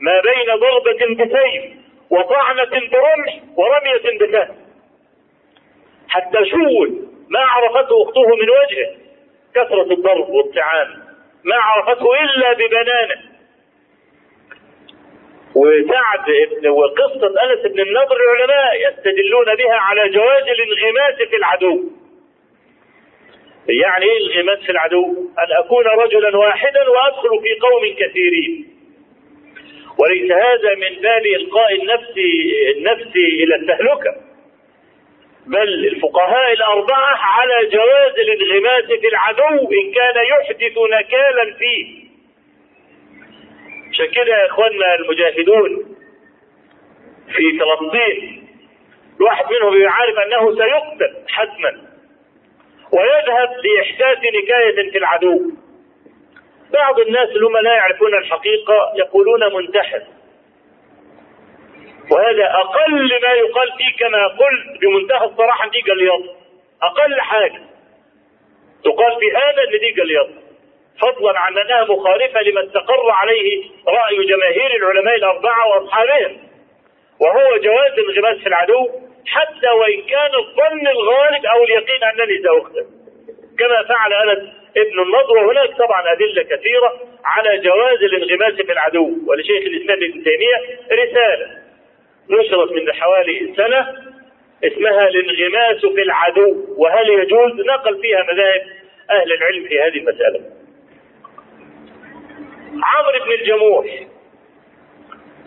ما 0.00 0.20
بين 0.20 0.56
ضربة 0.56 1.24
بسيف 1.24 1.64
وطعنة 2.10 2.88
برمح 2.90 3.40
ورمية 3.56 4.18
بسهم. 4.18 4.56
حتى 6.08 6.50
شول 6.50 7.08
ما 7.30 7.40
عرفته 7.40 8.02
أخته 8.02 8.28
من 8.36 8.50
وجهه. 8.50 8.96
كثرة 9.54 9.92
الضرب 9.92 10.28
والطعام. 10.28 11.03
ما 11.44 11.56
عرفته 11.56 12.06
إلا 12.24 12.52
ببنانه 12.52 13.34
وسعد 15.54 16.30
ابن 16.30 16.68
وقصة 16.68 17.26
أنس 17.44 17.72
بن 17.72 17.80
النضر 17.80 18.16
العلماء 18.16 18.90
يستدلون 18.90 19.54
بها 19.56 19.74
على 19.74 20.08
جواز 20.08 20.42
الانغماس 20.42 21.28
في 21.30 21.36
العدو. 21.36 21.82
يعني 23.68 24.04
إيه 24.04 24.16
الانغماس 24.16 24.58
في 24.58 24.72
العدو؟ 24.72 25.04
أن 25.38 25.64
أكون 25.64 25.84
رجلا 25.86 26.36
واحدا 26.36 26.88
وأدخل 26.88 27.28
في 27.42 27.60
قوم 27.60 27.94
كثيرين. 27.98 28.68
وليس 29.98 30.32
هذا 30.32 30.74
من 30.74 31.02
باب 31.02 31.26
إلقاء 31.26 31.74
النفس 31.74 32.14
النفس 32.76 33.16
إلى 33.16 33.54
التهلكة. 33.54 34.33
بل 35.46 35.86
الفقهاء 35.86 36.52
الأربعة 36.52 37.16
على 37.16 37.66
جواز 37.66 38.18
الانغماس 38.18 38.84
في 39.00 39.08
العدو 39.08 39.70
إن 39.72 39.92
كان 39.94 40.24
يحدث 40.26 40.78
نكالا 40.78 41.54
فيه. 41.58 42.04
عشان 43.90 44.06
كده 44.06 44.36
يا 44.36 44.46
إخواننا 44.46 44.94
المجاهدون 44.94 45.96
في 47.34 47.58
فلسطين 47.58 48.48
الواحد 49.20 49.44
منهم 49.52 49.82
يعرف 49.82 50.18
أنه 50.18 50.54
سيقتل 50.54 51.28
حتما 51.28 51.80
ويذهب 52.92 53.50
لإحداث 53.64 54.18
نكاية 54.18 54.90
في 54.90 54.98
العدو. 54.98 55.50
بعض 56.72 57.00
الناس 57.00 57.28
اللي 57.28 57.46
هم 57.46 57.56
لا 57.56 57.74
يعرفون 57.74 58.14
الحقيقة 58.14 58.92
يقولون 58.96 59.54
منتحر. 59.54 60.02
وهذا 62.10 62.44
أقل 62.54 63.08
ما 63.22 63.32
يقال 63.32 63.72
فيه 63.78 64.04
كما 64.06 64.26
قلت 64.28 64.80
بمنتهى 64.80 65.24
الصراحة 65.26 65.68
دي 65.70 65.80
جليط 65.80 66.36
أقل 66.82 67.20
حاجة 67.20 67.60
تقال 68.84 69.20
في 69.20 69.30
هذا 69.36 69.62
ان 69.64 69.80
دي 69.80 69.90
جليط 69.90 70.28
فضلا 71.00 71.40
عن 71.40 71.58
أنها 71.58 71.84
مخالفة 71.84 72.40
لما 72.42 72.64
استقر 72.64 73.10
عليه 73.10 73.62
رأي 73.88 74.24
جماهير 74.26 74.76
العلماء 74.76 75.14
الأربعة 75.14 75.68
وأصحابهم 75.68 76.36
وهو 77.20 77.56
جواز 77.56 77.92
الانغماس 77.98 78.38
في 78.42 78.46
العدو 78.46 78.88
حتى 79.26 79.68
وإن 79.68 80.02
كان 80.02 80.30
الظن 80.34 80.86
الغالب 80.88 81.46
أو 81.46 81.64
اليقين 81.64 82.04
أنني 82.04 82.42
سأقتل. 82.42 82.86
كما 83.58 83.82
فعل 83.82 84.12
أنس 84.12 84.38
ابن 84.76 85.02
النضر 85.02 85.36
وهناك 85.38 85.76
طبعا 85.78 86.12
أدلة 86.12 86.42
كثيرة 86.42 87.00
على 87.24 87.58
جواز 87.58 87.98
الانغماس 88.02 88.54
في 88.54 88.72
العدو. 88.72 89.10
ولشيخ 89.26 89.62
الإسلام 89.64 89.98
ابن 89.98 90.24
تيمية 90.24 90.78
رسالة 90.92 91.63
نشرت 92.30 92.72
من 92.72 92.92
حوالي 92.92 93.54
سنة 93.56 93.88
اسمها 94.64 95.08
الانغماس 95.08 95.86
في 95.86 96.02
العدو 96.02 96.64
وهل 96.76 97.08
يجوز 97.08 97.66
نقل 97.66 98.00
فيها 98.00 98.22
مذاهب 98.32 98.62
أهل 99.10 99.32
العلم 99.32 99.68
في 99.68 99.80
هذه 99.80 99.98
المسألة؟ 99.98 100.40
عمرو 102.82 103.24
بن 103.24 103.32
الجموح 103.32 103.86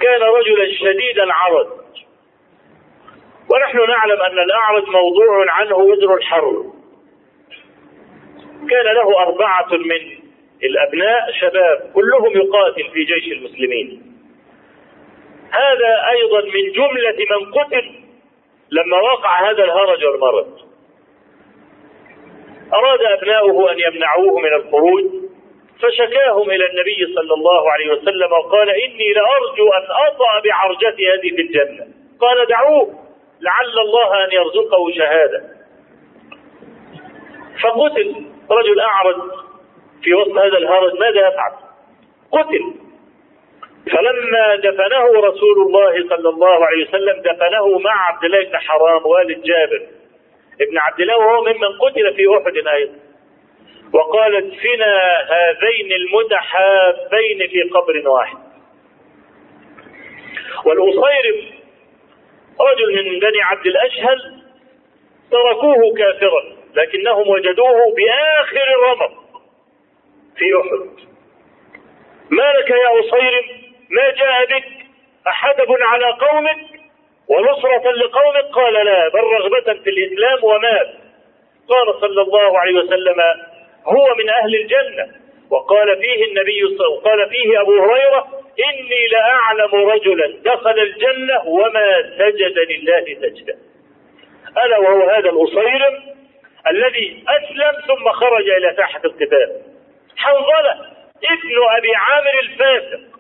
كان 0.01 0.21
رجلا 0.21 0.73
شديد 0.73 1.19
العرض 1.19 1.67
ونحن 3.49 3.77
نعلم 3.77 4.21
أن 4.21 4.39
الأعرج 4.39 4.83
موضوع 4.89 5.51
عنه 5.51 5.75
وزر 5.75 6.15
الحرب. 6.15 6.73
كان 8.69 8.85
له 8.95 9.19
أربعة 9.19 9.73
من 9.73 10.17
الأبناء 10.63 11.31
شباب 11.41 11.91
كلهم 11.93 12.31
يقاتل 12.37 12.91
في 12.93 13.03
جيش 13.03 13.37
المسلمين. 13.37 14.16
هذا 15.57 16.09
أيضا 16.09 16.41
من 16.41 16.71
جملة 16.71 17.17
من 17.31 17.51
قتل 17.51 17.85
لما 18.71 18.97
وقع 18.97 19.51
هذا 19.51 19.63
الهرج 19.63 20.05
والمرض. 20.05 20.59
أراد 22.73 23.01
أبناؤه 23.01 23.71
أن 23.71 23.79
يمنعوه 23.79 24.39
من 24.39 24.53
الخروج 24.53 25.03
فشكاهم 25.81 26.51
إلى 26.51 26.65
النبي 26.69 27.15
صلى 27.15 27.33
الله 27.33 27.71
عليه 27.71 27.91
وسلم 27.91 28.31
وقال 28.31 28.69
إني 28.69 29.13
لأرجو 29.13 29.67
أن 29.73 29.85
أطأ 30.07 30.41
بعرجتي 30.43 31.03
هذه 31.13 31.35
في 31.35 31.41
الجنة. 31.41 31.87
قال 32.21 32.47
دعوه 32.47 32.93
لعل 33.41 33.79
الله 33.79 34.25
أن 34.25 34.31
يرزقه 34.31 34.91
شهادة. 34.97 35.43
فقتل 37.63 38.25
رجل 38.51 38.79
أعرج 38.79 39.15
في 40.03 40.13
وسط 40.13 40.37
هذا 40.37 40.57
الهرج 40.57 40.99
ماذا 40.99 41.27
يفعل؟ 41.27 41.51
قتل. 42.31 42.86
فلما 43.91 44.55
دفنه 44.55 45.27
رسول 45.29 45.61
الله 45.61 46.09
صلى 46.09 46.29
الله 46.29 46.65
عليه 46.65 46.87
وسلم 46.87 47.21
دفنه 47.21 47.79
مع 47.79 48.07
عبد 48.07 48.23
الله 48.23 48.43
بن 48.43 48.57
حرام 48.57 49.05
والد 49.05 49.43
جابر. 49.43 49.87
ابن 50.61 50.77
عبد 50.77 50.99
الله 51.01 51.17
وهو 51.17 51.43
ممن 51.43 51.77
قتل 51.81 52.13
في 52.15 52.23
أحد 52.37 52.67
أيضا. 52.67 52.93
وقال 53.93 54.35
ادفنا 54.35 55.17
هذين 55.29 55.91
المتحابين 55.91 57.47
في 57.47 57.61
قبر 57.61 58.09
واحد. 58.09 58.37
والاصيرم 60.65 61.57
رجل 62.61 62.95
من 62.95 63.19
بني 63.19 63.41
عبد 63.41 63.67
الأشهل 63.67 64.41
تركوه 65.31 65.93
كافرا 65.97 66.57
لكنهم 66.75 67.27
وجدوه 67.27 67.95
بآخر 67.95 68.67
الرمق 68.77 69.11
في 70.37 70.45
أحد. 70.61 71.07
ما 72.29 72.53
لك 72.53 72.69
يا 72.69 72.99
اصيرم 72.99 73.66
ما 73.89 74.09
جاء 74.09 74.45
بك 74.45 74.65
احدب 75.27 75.71
على 75.81 76.05
قومك 76.05 76.57
ونصرة 77.27 77.91
لقومك؟ 77.91 78.45
قال 78.53 78.73
لا 78.73 79.09
بل 79.09 79.19
رغبة 79.19 79.73
في 79.83 79.89
الإسلام 79.89 80.43
ومات 80.43 80.87
قال 81.69 82.01
صلى 82.01 82.21
الله 82.21 82.59
عليه 82.59 82.73
وسلم 82.73 83.21
هو 83.85 84.15
من 84.15 84.29
أهل 84.29 84.55
الجنة. 84.55 85.07
وقال 85.49 85.97
فيه 85.97 86.25
النبي 86.25 86.63
وقال 86.63 87.29
فيه 87.29 87.61
أبو 87.61 87.79
هريرة 87.79 88.27
إني 88.69 89.07
لأعلم 89.11 89.75
رجلا 89.75 90.37
دخل 90.43 90.79
الجنة 90.79 91.47
وما 91.47 92.15
سجد 92.17 92.57
لله 92.57 93.03
سجدا 93.21 93.57
ألا 94.65 94.77
وهو 94.77 95.09
هذا 95.09 95.29
الأصيرم 95.29 96.15
الذي 96.67 97.23
أسلم 97.27 97.81
ثم 97.87 98.11
خرج 98.11 98.49
إلى 98.49 98.73
ساحة 98.77 99.01
القتال. 99.05 99.61
حنظلة 100.17 100.71
ابن 101.23 101.77
أبي 101.77 101.95
عامر 101.95 102.39
الفاسق. 102.39 103.16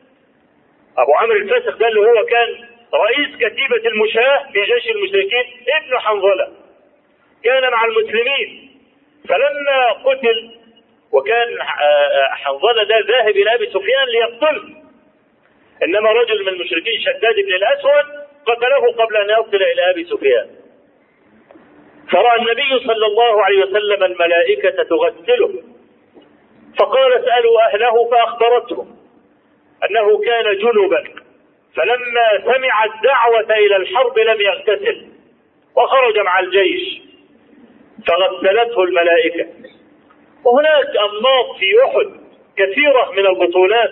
أبو 0.97 1.13
عامر 1.13 1.35
الفاسق 1.35 1.77
ده 1.77 1.87
اللي 1.87 1.99
هو 1.99 2.25
كان 2.25 2.47
رئيس 2.93 3.35
كتيبة 3.35 3.89
المشاة 3.89 4.51
في 4.53 4.61
جيش 4.61 4.89
المشركين 4.95 5.45
ابن 5.77 5.99
حنظلة. 5.99 6.47
كان 7.43 7.71
مع 7.71 7.85
المسلمين. 7.85 8.71
فلما 9.29 9.91
قتل 9.91 10.51
وكان 11.11 11.57
حنظلة 12.31 12.83
ده 12.83 12.99
ذاهب 13.07 13.29
إلى 13.29 13.55
أبي 13.55 13.65
سفيان 13.65 14.07
ليقتله. 14.07 14.63
إنما 15.83 16.11
رجل 16.11 16.41
من 16.41 16.47
المشركين 16.47 17.01
شداد 17.01 17.35
بن 17.35 17.53
الأسود 17.53 18.05
قتله 18.45 18.91
قبل 18.91 19.15
أن 19.17 19.29
يصل 19.29 19.55
إلى 19.63 19.89
أبي 19.89 20.05
سفيان. 20.05 20.47
فرأى 22.11 22.39
النبي 22.39 22.79
صلى 22.87 23.05
الله 23.05 23.43
عليه 23.43 23.59
وسلم 23.63 24.03
الملائكة 24.03 24.83
تغسله. 24.83 25.63
فقال 26.79 27.13
اسألوا 27.13 27.61
أهله 27.67 28.09
فأخبرتهم. 28.09 28.97
أنه 29.83 30.21
كان 30.21 30.57
جنبا. 30.57 31.03
فلما 31.75 32.53
سمع 32.53 32.83
الدعوة 32.85 33.57
إلى 33.57 33.75
الحرب 33.75 34.19
لم 34.19 34.41
يغتسل 34.41 35.07
وخرج 35.75 36.19
مع 36.19 36.39
الجيش. 36.39 37.01
فغسلته 38.07 38.83
الملائكة. 38.83 39.47
وهناك 40.45 40.87
أنماط 40.87 41.57
في 41.59 41.83
أحد 41.85 42.11
كثيرة 42.57 43.11
من 43.11 43.25
البطولات. 43.27 43.91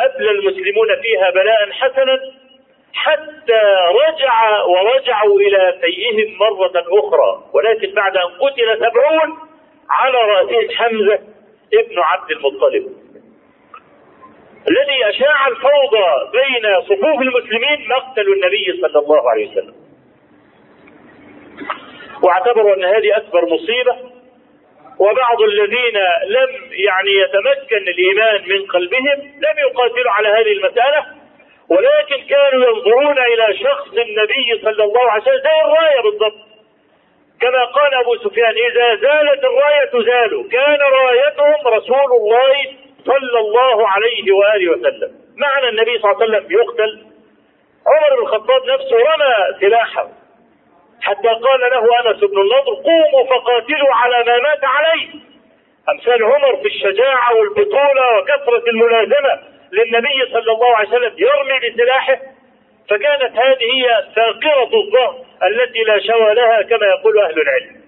أبلى 0.00 0.30
المسلمون 0.30 0.88
فيها 1.02 1.30
بلاء 1.30 1.70
حسنا 1.70 2.18
حتى 2.94 3.62
رجع 3.88 4.62
ورجعوا 4.62 5.40
إلى 5.40 5.78
فيئهم 5.80 6.38
مرة 6.38 6.72
أخرى. 6.76 7.44
ولكن 7.52 7.94
بعد 7.94 8.16
أن 8.16 8.28
قتل 8.40 8.76
سبعون 8.76 9.38
على 9.90 10.18
رأسهم 10.18 10.70
حمزة 10.76 11.18
ابن 11.74 11.98
عبد 11.98 12.30
المطلب. 12.30 12.92
الذي 14.68 15.08
أشاع 15.08 15.48
الفوضى 15.48 16.30
بين 16.32 16.80
صفوف 16.80 17.20
المسلمين 17.20 17.88
مقتل 17.88 18.32
النبي 18.32 18.80
صلى 18.82 18.98
الله 18.98 19.30
عليه 19.30 19.50
وسلم. 19.50 19.74
واعتبروا 22.22 22.74
أن 22.76 22.84
هذه 22.84 23.16
أكبر 23.16 23.44
مصيبة 23.46 23.96
وبعض 24.98 25.42
الذين 25.42 25.96
لم 26.26 26.48
يعني 26.70 27.10
يتمكن 27.10 27.76
الإيمان 27.88 28.48
من 28.48 28.66
قلبهم 28.66 29.18
لم 29.20 29.58
يقاتلوا 29.58 30.12
على 30.12 30.28
هذه 30.28 30.52
المسألة 30.52 31.06
ولكن 31.68 32.26
كانوا 32.28 32.66
ينظرون 32.66 33.18
إلى 33.18 33.58
شخص 33.58 33.88
النبي 33.88 34.62
صلى 34.62 34.84
الله 34.84 35.10
عليه 35.10 35.22
وسلم 35.22 35.42
زي 35.42 35.60
الراية 35.64 36.00
بالضبط. 36.02 36.42
كما 37.40 37.64
قال 37.64 37.94
أبو 37.94 38.16
سفيان 38.16 38.54
إذا 38.70 38.94
زالت 38.96 39.44
الراية 39.44 40.04
زالوا 40.04 40.44
كان 40.48 40.78
رايتهم 40.80 41.68
رسول 41.68 42.12
الله 42.20 42.81
صلى 43.06 43.38
الله 43.38 43.88
عليه 43.88 44.32
وآله 44.32 44.70
وسلم. 44.70 45.10
معنى 45.36 45.68
النبي 45.68 45.98
صلى 45.98 46.10
الله 46.10 46.22
عليه 46.22 46.32
وسلم 46.32 46.52
يقتل. 46.52 47.06
عمر 47.86 48.16
بن 48.16 48.22
الخطاب 48.22 48.64
نفسه 48.64 48.96
رمى 48.96 49.60
سلاحه. 49.60 50.08
حتى 51.02 51.28
قال 51.28 51.60
له 51.60 52.10
أنس 52.10 52.20
بن 52.20 52.40
النضر 52.40 52.74
قوموا 52.84 53.26
فقاتلوا 53.26 53.94
على 53.94 54.24
ما 54.24 54.38
مات 54.38 54.64
عليه. 54.64 55.08
أمثال 55.88 56.24
عمر 56.24 56.56
في 56.56 56.66
الشجاعة 56.66 57.34
والبطولة 57.34 58.18
وكثرة 58.18 58.70
الملازمة 58.70 59.40
للنبي 59.72 60.32
صلى 60.32 60.52
الله 60.52 60.76
عليه 60.76 60.88
وسلم 60.88 61.14
يرمي 61.18 61.70
بسلاحه. 61.70 62.18
فكانت 62.90 63.38
هذه 63.38 63.64
هي 63.74 64.04
ساقرة 64.14 64.70
الظهر 64.74 65.24
التي 65.42 65.78
لا 65.78 65.98
شوى 65.98 66.34
لها 66.34 66.62
كما 66.62 66.86
يقول 66.86 67.18
أهل 67.18 67.40
العلم. 67.40 67.81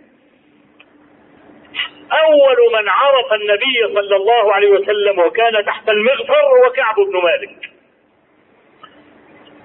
أول 2.13 2.57
من 2.73 2.89
عرف 2.89 3.33
النبي 3.33 3.95
صلى 3.95 4.17
الله 4.17 4.55
عليه 4.55 4.71
وسلم 4.71 5.19
وكان 5.19 5.65
تحت 5.65 5.89
المغفر 5.89 6.41
هو 6.41 6.73
كعب 6.73 6.95
بن 6.95 7.23
مالك. 7.23 7.71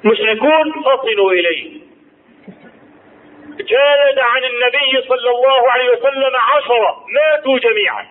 مشركون 0.04 0.72
فصلوا 0.72 1.32
إليه. 1.32 1.80
جالد 3.60 4.20
عن 4.20 4.44
النبي 4.44 5.08
صلى 5.08 5.30
الله 5.30 5.72
عليه 5.72 5.90
وسلم 5.90 6.36
عشرة 6.36 7.06
ماتوا 7.14 7.60
جميعا. 7.60 8.08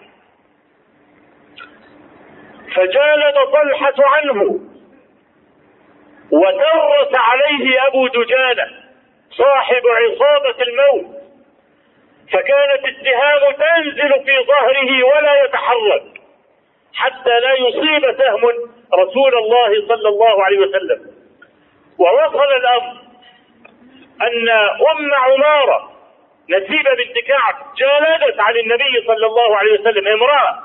فجالد 2.75 3.35
طلحة 3.53 3.95
عنه. 3.99 4.61
ودرس 6.33 7.15
عليه 7.15 7.87
أبو 7.87 8.07
دجانة 8.07 8.71
صاحب 9.31 9.83
عصابة 9.87 10.63
الموت. 10.63 11.18
فكانت 12.33 12.85
السهام 12.85 13.53
تنزل 13.53 14.25
في 14.25 14.45
ظهره 14.47 15.05
ولا 15.05 15.45
يتحرك 15.45 16.03
حتى 16.95 17.41
لا 17.41 17.53
يصيب 17.55 18.19
سهم 18.19 18.43
رسول 18.95 19.39
الله 19.39 19.87
صلى 19.89 20.09
الله 20.09 20.45
عليه 20.45 20.59
وسلم. 20.59 21.07
ووصل 21.99 22.53
الأمر 22.57 22.97
أن 24.23 24.49
ام 24.91 25.15
عمارة 25.15 25.93
نسيبه 26.51 26.91
بنت 26.95 27.19
كعب 27.27 27.55
جالدت 27.79 28.41
عن 28.41 28.57
النبي 28.57 29.05
صلى 29.07 29.27
الله 29.27 29.57
عليه 29.57 29.73
وسلم 29.81 30.09
امرأة 30.09 30.59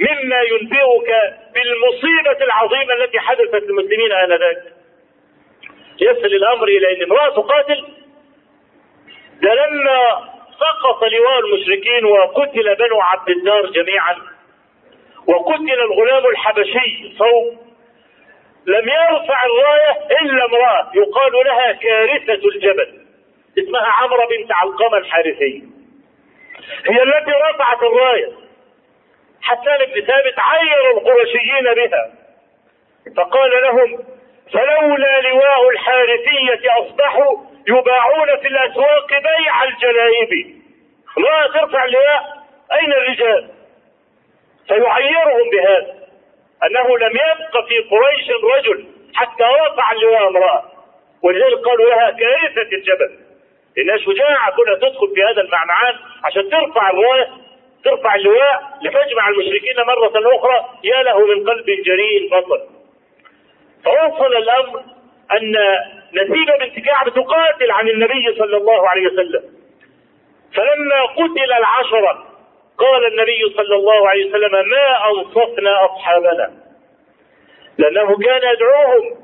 مما 0.00 0.40
ينبئك 0.42 1.10
بالمصيبة 1.54 2.44
العظيمة 2.44 2.94
التي 2.94 3.18
حدثت 3.20 3.54
للمسلمين 3.54 4.12
آنذاك. 4.12 4.62
يصل 6.00 6.26
الأمر 6.26 6.68
إلى 6.68 6.96
إن 6.96 7.02
امرأة 7.02 7.28
تقاتل 7.28 7.84
ده 9.42 9.54
لما 9.54 10.28
سقط 10.60 11.04
لواء 11.04 11.38
المشركين 11.38 12.04
وقتل 12.04 12.74
بنو 12.74 13.00
عبد 13.00 13.30
الدار 13.30 13.66
جميعا. 13.66 14.16
وقتل 15.26 15.72
الغلام 15.72 16.26
الحبشي 16.26 17.14
صوب 17.18 17.58
لم 18.66 18.88
يرفع 18.88 19.44
الراية 19.44 20.06
إلا 20.22 20.44
امرأة. 20.44 20.90
يقال 20.94 21.32
لها 21.32 21.72
كارثة 21.72 22.48
الجبل. 22.48 23.00
اسمها 23.58 23.86
عمرو 23.86 24.26
بنت 24.28 24.52
علقمة 24.52 24.98
الحارثية 24.98 25.62
هي 26.86 27.02
التي 27.02 27.30
رفعت 27.50 27.82
الراية. 27.82 28.32
حسان 29.42 29.78
بن 29.78 30.00
ثابت 30.06 30.38
عير 30.38 30.90
القرشيين 30.96 31.74
بها. 31.74 32.12
فقال 33.16 33.50
لهم 33.62 33.98
فلولا 34.52 35.20
لواء 35.20 35.70
الحارثية 35.70 36.70
أصبحوا 36.80 37.49
يباعون 37.68 38.36
في 38.42 38.48
الأسواق 38.48 39.08
بيع 39.08 39.64
الجلائب. 39.64 40.60
لا 41.16 41.60
ترفع 41.60 41.84
اللواء 41.84 42.22
أين 42.72 42.92
الرجال؟ 42.92 43.48
فيعيرهم 44.68 45.50
بهذا. 45.52 45.94
أنه 46.64 46.98
لم 46.98 47.10
يبق 47.10 47.68
في 47.68 47.78
قريش 47.78 48.30
رجل 48.56 48.86
حتى 49.14 49.44
رفع 49.44 49.92
اللواء 49.92 50.28
امرأة. 50.28 50.64
ولذلك 51.22 51.58
قالوا 51.64 51.90
لها 51.90 52.10
كارثة 52.10 52.76
الجبل؟ 52.76 53.18
إنها 53.78 53.96
شجاعة 53.96 54.56
كلها 54.56 54.74
تدخل 54.74 55.14
في 55.14 55.22
هذا 55.22 55.42
المعنعان 55.42 55.94
عشان 56.24 56.50
ترفع 56.50 56.90
الراية 56.90 57.28
ترفع 57.84 58.14
اللواء 58.14 58.62
لتجمع 58.82 59.28
المشركين 59.28 59.76
مرة 59.86 60.36
أخرى. 60.36 60.68
يا 60.84 61.02
له 61.02 61.26
من 61.26 61.48
قلب 61.48 61.66
جريء 61.66 62.30
بطل 62.30 62.60
فوصل 63.84 64.36
الأمر 64.36 64.82
أن 65.32 65.56
نسيبة 66.14 66.56
بنت 66.60 66.84
كعب 66.84 67.08
تقاتل 67.08 67.70
عن 67.70 67.88
النبي 67.88 68.34
صلى 68.38 68.56
الله 68.56 68.88
عليه 68.88 69.06
وسلم. 69.06 69.42
فلما 70.54 71.02
قتل 71.04 71.52
العشرة 71.58 72.26
قال 72.78 73.06
النبي 73.06 73.54
صلى 73.56 73.76
الله 73.76 74.08
عليه 74.08 74.28
وسلم 74.28 74.52
ما 74.52 75.10
أنصفنا 75.10 75.84
أصحابنا. 75.84 76.52
لأنه 77.78 78.18
كان 78.18 78.40
يدعوهم 78.54 79.16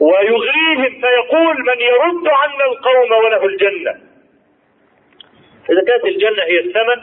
ويغريهم 0.00 1.00
فيقول 1.00 1.56
من 1.58 1.80
يرد 1.80 2.28
عنا 2.28 2.64
القوم 2.64 3.12
وله 3.24 3.44
الجنة. 3.44 4.00
إذا 5.70 5.84
كانت 5.86 6.04
الجنة 6.04 6.42
هي 6.42 6.60
الثمن 6.60 7.00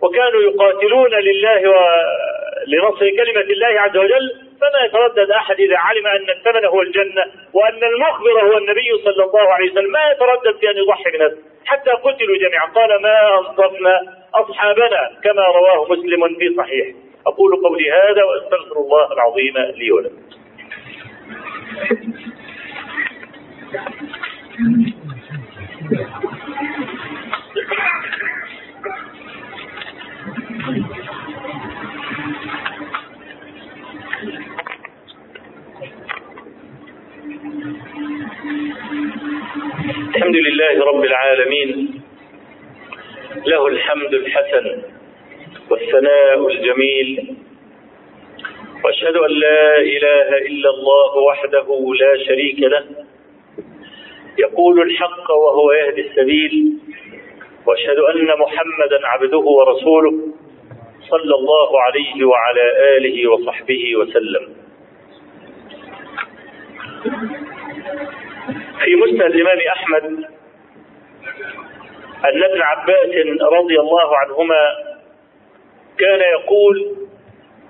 وكانوا 0.00 0.42
يقاتلون 0.42 1.10
لله 1.10 1.68
ولنصر 1.68 3.10
كلمة 3.10 3.40
الله 3.40 3.80
عز 3.80 3.96
وجل 3.96 4.43
فما 4.60 4.84
يتردد 4.84 5.30
أحد 5.30 5.60
إذا 5.60 5.76
علم 5.78 6.06
أن 6.06 6.30
الثمن 6.30 6.64
هو 6.64 6.82
الجنة 6.82 7.24
وأن 7.52 7.84
المخبر 7.84 8.40
هو 8.42 8.58
النبي 8.58 9.02
صلى 9.04 9.24
الله 9.24 9.52
عليه 9.52 9.70
وسلم. 9.70 9.92
ما 9.92 10.10
يتردد 10.10 10.58
في 10.60 10.70
أن 10.70 10.76
يضحي 10.76 11.10
بنفسه. 11.10 11.42
حتى 11.64 11.90
قتلوا 11.90 12.36
جميعا. 12.36 12.66
قال 12.66 13.02
ما 13.02 13.38
أنصفنا 13.38 14.00
أصحابنا 14.34 15.10
كما 15.24 15.42
رواه 15.42 15.92
مسلم 15.92 16.28
في 16.38 16.54
صحيح. 16.56 16.86
أقول 17.26 17.56
قولي 17.56 17.90
هذا 17.90 18.24
وأستغفر 18.24 18.76
الله 18.76 19.12
العظيم 19.12 19.54
لي 19.58 19.92
ولكم. 19.92 20.24
الحمد 40.14 40.36
لله 40.36 40.84
رب 40.84 41.04
العالمين. 41.04 42.00
له 43.46 43.66
الحمد 43.66 44.14
الحسن 44.14 44.82
والثناء 45.70 46.48
الجميل. 46.48 47.36
وأشهد 48.84 49.16
أن 49.16 49.30
لا 49.30 49.78
إله 49.78 50.28
إلا 50.36 50.70
الله 50.70 51.16
وحده 51.16 51.94
لا 52.00 52.24
شريك 52.24 52.60
له. 52.60 52.84
يقول 54.38 54.80
الحق 54.80 55.30
وهو 55.30 55.72
يهدي 55.72 56.00
السبيل. 56.00 56.72
وأشهد 57.66 57.98
أن 57.98 58.28
محمدا 58.38 59.06
عبده 59.06 59.38
ورسوله 59.38 60.14
صلى 61.10 61.34
الله 61.34 61.80
عليه 61.80 62.24
وعلى 62.24 62.96
آله 62.96 63.30
وصحبه 63.30 63.96
وسلم. 63.96 64.44
في 68.84 68.94
مسند 68.96 69.22
الإمام 69.22 69.58
أحمد 69.58 70.04
أن 72.24 72.42
ابن 72.42 72.62
عباس 72.62 73.10
رضي 73.42 73.80
الله 73.80 74.16
عنهما 74.18 74.74
كان 75.98 76.20
يقول 76.20 76.96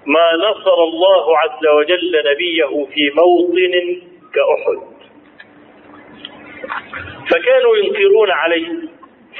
ما 0.06 0.32
نصر 0.50 0.82
الله 0.82 1.38
عز 1.38 1.66
وجل 1.78 2.22
نبيه 2.32 2.86
في 2.94 3.10
موطن 3.16 4.00
كأحد 4.34 4.94
فكانوا 7.30 7.76
ينكرون 7.76 8.30
عليه 8.30 8.68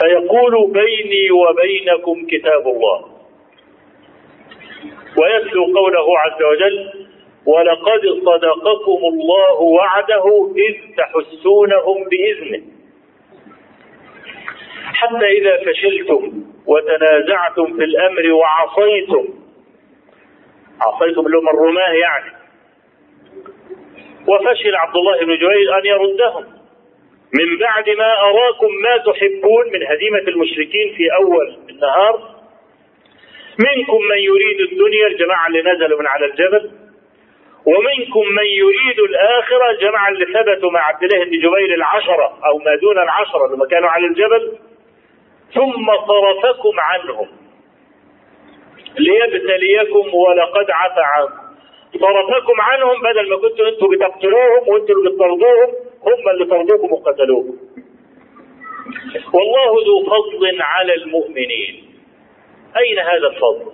فيقول 0.01 0.72
بيني 0.72 1.31
وبينكم 1.31 2.27
كتاب 2.27 2.66
الله 2.68 3.05
ويتلو 5.18 5.64
قوله 5.64 6.18
عز 6.18 6.43
وجل 6.43 7.04
ولقد 7.47 8.01
صدقكم 8.26 9.01
الله 9.12 9.61
وعده 9.61 10.53
إذ 10.57 10.74
تحسونهم 10.97 12.05
بإذنه. 12.11 12.62
حتى 14.95 15.26
إذا 15.26 15.57
فشلتم 15.64 16.32
وتنازعتم 16.66 17.76
في 17.76 17.84
الأمر 17.84 18.32
وعصيتم 18.32 19.28
عصيتم 20.80 21.26
اللي 21.26 21.38
هم 21.38 21.49
الرماة 21.49 21.92
يعني 21.92 22.32
وفشل 24.28 24.74
عبد 24.74 24.97
الله 24.97 25.18
بن 25.18 25.34
جبير 25.36 25.78
أن 25.78 25.86
يردهم. 25.86 26.45
من 27.40 27.59
بعد 27.59 27.90
ما 27.90 28.20
أراكم 28.20 28.74
ما 28.82 28.97
تحبون 28.97 29.72
من 29.72 29.82
هزيمة 29.86 30.18
المشركين 30.18 30.95
في 30.97 31.14
أول 31.14 31.57
النهار 31.70 32.34
منكم 33.59 34.03
من 34.11 34.18
يريد 34.18 34.61
الدنيا 34.61 35.07
الجماعة 35.07 35.47
اللي 35.47 35.62
نزلوا 35.62 36.01
من 36.01 36.07
على 36.07 36.26
الجبل. 36.26 36.70
ومنكم 37.67 38.27
من 38.35 38.47
يريد 38.47 38.99
الآخرة 38.99 39.71
الجماعة 39.71 40.09
اللي 40.09 40.25
ثبتوا 40.25 40.71
مع 40.71 40.81
عبد 40.81 41.03
الله 41.05 41.25
بن 41.25 41.31
جبير 41.31 41.75
العشرة 41.75 42.39
أو 42.47 42.59
ما 42.59 42.77
دون 42.77 42.99
العشرة 42.99 43.55
لما 43.55 43.67
كانوا 43.67 43.89
على 43.89 44.07
الجبل 44.07 44.59
ثم 45.55 45.87
صرفكم 46.07 46.81
عنهم. 46.81 47.29
ليبتليكم 48.99 50.15
ولقد 50.15 50.71
عفى 50.71 51.01
عنكم. 51.01 51.45
صرفكم 52.01 52.61
عنهم 52.61 53.01
بدل 53.01 53.31
ما 53.31 53.37
كنتوا 53.37 53.69
أنتوا 53.69 53.89
بتقتلوهم 53.89 54.69
وانتوا 54.69 54.95
اللي 54.95 55.11
بتطردوهم 55.11 55.75
هم 56.03 56.29
اللي 56.31 56.45
طردوكم 56.45 56.93
وقتلوكم. 56.93 57.57
والله 59.35 59.85
ذو 59.87 60.05
فضل 60.11 60.62
على 60.62 60.95
المؤمنين. 60.95 61.95
أين 62.77 62.99
هذا 62.99 63.27
الفضل؟ 63.27 63.73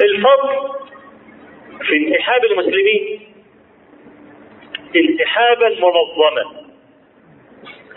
الفضل 0.00 0.81
في 1.82 1.96
انسحاب 1.96 2.44
المسلمين. 2.44 3.20
انسحابا 4.96 5.68
منظما 5.68 6.62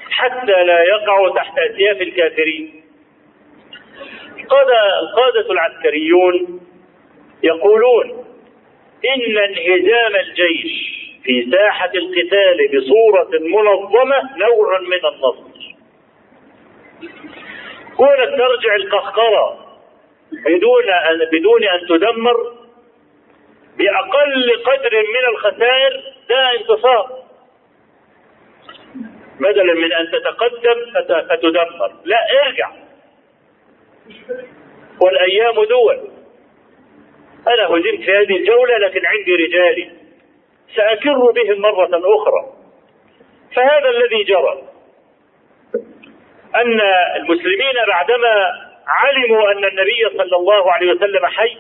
حتى 0.09 0.63
لا 0.63 0.83
يقعوا 0.83 1.36
تحت 1.36 1.59
أسياف 1.59 2.01
الكافرين. 2.01 2.83
القادة, 4.39 4.99
القادة 4.99 5.51
العسكريون 5.51 6.59
يقولون 7.43 8.25
إن 9.05 9.38
انهزام 9.38 10.15
الجيش 10.15 10.95
في 11.23 11.51
ساحة 11.51 11.91
القتال 11.95 12.67
بصورة 12.77 13.29
منظمة 13.39 14.38
نوع 14.38 14.79
من 14.79 15.05
النصر. 15.13 15.75
كونك 17.97 18.29
ترجع 18.38 18.75
القهقرة 18.75 19.65
بدون 20.45 20.89
أن 20.89 21.19
بدون 21.31 21.63
أن 21.63 21.88
تدمر 21.88 22.55
بأقل 23.78 24.63
قدر 24.65 24.91
من 24.97 25.26
الخسائر 25.30 26.03
ده 26.30 26.51
انتصار. 26.59 27.23
بدلا 29.39 29.73
من 29.73 29.93
أن 29.93 30.11
تتقدم 30.11 30.91
فتدمر. 31.30 31.91
لا 32.05 32.17
ارجع. 32.45 32.71
والأيام 35.01 35.63
دول. 35.63 35.99
أنا 37.47 37.65
هزمت 37.67 38.05
في 38.05 38.17
هذه 38.17 38.38
الجولة 38.38 38.78
لكن 38.78 39.01
عندي 39.05 39.36
رجالي. 39.36 39.91
سأكر 40.76 41.32
بهم 41.32 41.61
مرة 41.61 41.89
أخرى. 42.15 42.53
فهذا 43.55 43.89
الذي 43.89 44.23
جرى. 44.23 44.61
أن 46.55 46.82
المسلمين 47.15 47.86
بعدما 47.88 48.65
علموا 48.88 49.51
أن 49.51 49.65
النبي 49.65 50.09
صلى 50.17 50.36
الله 50.36 50.71
عليه 50.71 50.91
وسلم 50.91 51.26
حي 51.26 51.57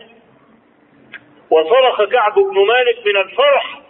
وصرخ 1.51 2.03
كعب 2.03 2.33
بن 2.33 2.67
مالك 2.67 2.97
من 3.07 3.17
الفرح 3.17 3.81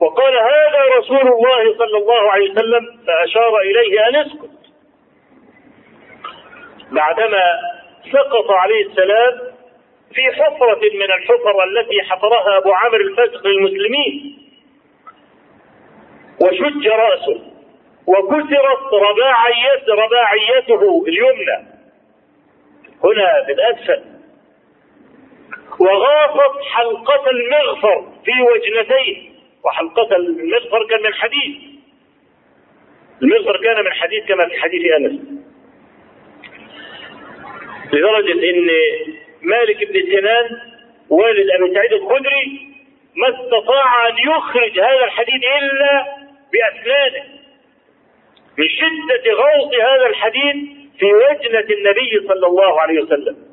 وقال 0.00 0.32
هذا 0.38 0.84
رسول 0.98 1.32
الله 1.32 1.78
صلى 1.78 1.96
الله 1.98 2.30
عليه 2.30 2.50
وسلم 2.50 3.00
فأشار 3.06 3.58
إليه 3.58 4.08
أن 4.08 4.16
اسكت 4.16 4.50
بعدما 6.92 7.42
سقط 8.12 8.50
عليه 8.50 8.86
السلام 8.86 9.38
في 10.14 10.22
حفرة 10.32 10.80
من 10.94 11.12
الحفر 11.12 11.64
التي 11.64 12.02
حفرها 12.02 12.58
أبو 12.58 12.72
عامر 12.72 13.00
الفاسق 13.00 13.46
للمسلمين 13.46 14.38
وشج 16.42 16.88
رأسه 16.88 17.40
وكسرت 18.06 18.92
رباعيت 18.92 19.88
رباعيته 19.88 21.04
اليمنى. 21.08 21.68
هنا 23.04 23.44
بالأسفل 23.46 24.17
وغاصت 25.80 26.62
حلقة 26.72 27.30
المغفر 27.30 28.12
في 28.24 28.32
وجنتيه 28.42 29.28
وحلقة 29.64 30.16
المغفر 30.16 30.86
كان 30.90 31.02
من 31.02 31.14
حديد 31.14 31.78
المغفر 33.22 33.62
كان 33.62 33.84
من 33.84 33.92
حديد 33.92 34.24
كما 34.24 34.48
في 34.48 34.60
حديث 34.60 34.92
أنس. 34.92 35.20
لدرجة 37.92 38.50
إن 38.50 38.70
مالك 39.42 39.84
بن 39.92 40.02
سنان 40.12 40.60
والد 41.10 41.50
أبي 41.50 41.74
سعيد 41.74 41.92
الخدري 41.92 42.68
ما 43.16 43.28
استطاع 43.28 44.08
أن 44.08 44.14
يخرج 44.18 44.80
هذا 44.80 45.04
الحديد 45.04 45.44
إلا 45.44 46.06
باسنانه 46.52 47.24
من 48.58 48.68
شدة 48.68 49.32
غوص 49.32 49.74
هذا 49.74 50.06
الحديد 50.06 50.68
في 50.98 51.06
وجنة 51.06 51.66
النبي 51.76 52.28
صلى 52.28 52.46
الله 52.46 52.80
عليه 52.80 53.02
وسلم. 53.02 53.47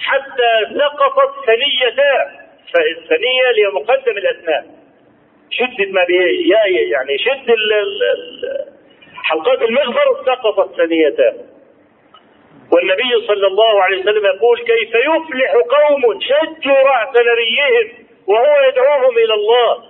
حتى 0.00 0.78
سقطت 0.78 1.34
ثنيتاه 1.46 2.30
فالثنية 2.74 3.50
اللي 3.50 3.62
هي 3.62 3.70
مقدم 3.72 4.16
الأسنان 4.18 4.66
شدت 5.50 5.90
ما 5.90 6.06
يعني 6.90 7.18
شد 7.18 7.56
حلقات 9.24 9.62
المغفر 9.62 10.24
سقطت 10.26 10.76
ثنيتاه 10.76 11.34
والنبي 12.72 13.26
صلى 13.26 13.46
الله 13.46 13.82
عليه 13.82 14.00
وسلم 14.00 14.26
يقول 14.26 14.58
كيف 14.58 14.94
يفلح 14.94 15.52
قوم 15.52 16.20
شجوا 16.20 16.78
رأس 16.78 17.08
نبيهم 17.08 18.06
وهو 18.26 18.68
يدعوهم 18.68 19.18
إلى 19.18 19.34
الله. 19.34 19.82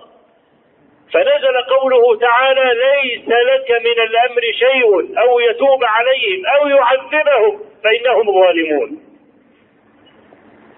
فنزل 1.13 1.61
قوله 1.69 2.19
تعالى 2.19 2.73
ليس 2.73 3.27
لك 3.27 3.71
من 3.71 4.03
الأمر 4.03 4.41
شيء 4.59 5.19
أو 5.19 5.39
يتوب 5.39 5.83
عليهم 5.83 6.45
أو 6.45 6.67
يعذبهم 6.67 7.59
فإنهم 7.83 8.41
ظالمون. 8.41 9.08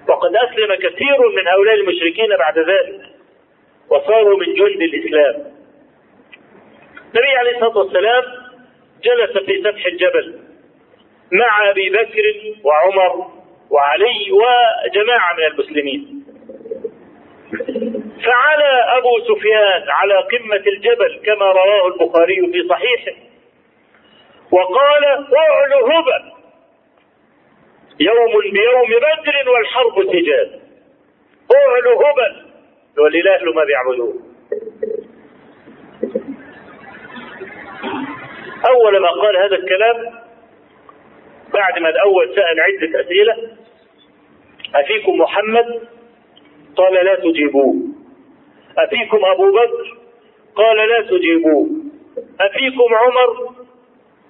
وقد 0.09 0.35
أسلم 0.35 0.75
كثير 0.75 1.29
من 1.35 1.47
هؤلاء 1.47 1.75
المشركين 1.75 2.37
بعد 2.37 2.59
ذلك 2.59 3.01
وصاروا 3.89 4.39
من 4.39 4.53
جند 4.53 4.81
الإسلام. 4.81 5.35
النبي 7.13 7.35
عليه 7.37 7.51
الصلاة 7.51 7.77
والسلام 7.77 8.23
جلس 9.03 9.37
في 9.45 9.61
سفح 9.63 9.85
الجبل 9.85 10.39
مع 11.31 11.69
أبي 11.69 11.89
بكر 11.89 12.55
وعمر 12.63 13.27
وعلي 13.69 14.31
وجماعة 14.31 15.33
من 15.33 15.43
المسلمين. 15.43 16.25
فعلى 18.25 18.97
أبو 18.97 19.19
سفيان 19.19 19.89
على 19.89 20.13
قمة 20.13 20.63
الجبل 20.67 21.21
كما 21.25 21.45
رواه 21.45 21.87
البخاري 21.87 22.51
في 22.51 22.67
صحيحه 22.69 23.17
وقال 24.51 25.05
اعل 25.05 25.73
هبل 25.73 26.40
يوم 27.99 28.51
بيوم 28.51 28.99
بدر 28.99 29.49
والحرب 29.49 30.03
سجال. 30.11 30.59
اعل 31.55 31.87
هبل 31.87 32.45
ولله 32.97 33.53
ما 33.55 33.63
بيعبدون 33.63 34.31
أول 38.69 38.99
ما 38.99 39.09
قال 39.09 39.37
هذا 39.37 39.55
الكلام 39.55 40.21
بعد 41.53 41.79
ما 41.79 41.89
الأول 41.89 42.35
سأل 42.35 42.61
عدة 42.61 43.01
أسئلة 43.01 43.57
أفيكم 44.75 45.17
محمد؟ 45.17 45.81
قال 46.75 46.93
لا 46.93 47.15
تجيبوه. 47.15 47.75
أفيكم 48.77 49.25
أبو 49.25 49.51
بكر؟ 49.51 49.97
قال 50.55 50.89
لا 50.89 51.01
تجيبوه. 51.01 51.69
أفيكم 52.41 52.95
عمر؟ 52.95 53.50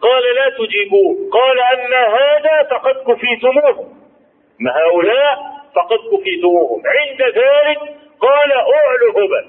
قال 0.02 0.24
لا 0.36 0.49
تجيبوه. 0.49 1.30
قال 1.32 1.60
أما 1.60 2.08
هذا 2.08 2.64
فقد 2.70 2.95
كفيتموه 2.95 3.93
ما 4.60 4.72
هؤلاء 4.72 5.38
فقد 5.76 5.97
كفيتموهم 6.12 6.82
عند 6.86 7.22
ذلك 7.22 7.80
قال 8.20 8.52
أعلو 8.52 9.10
هبل 9.12 9.45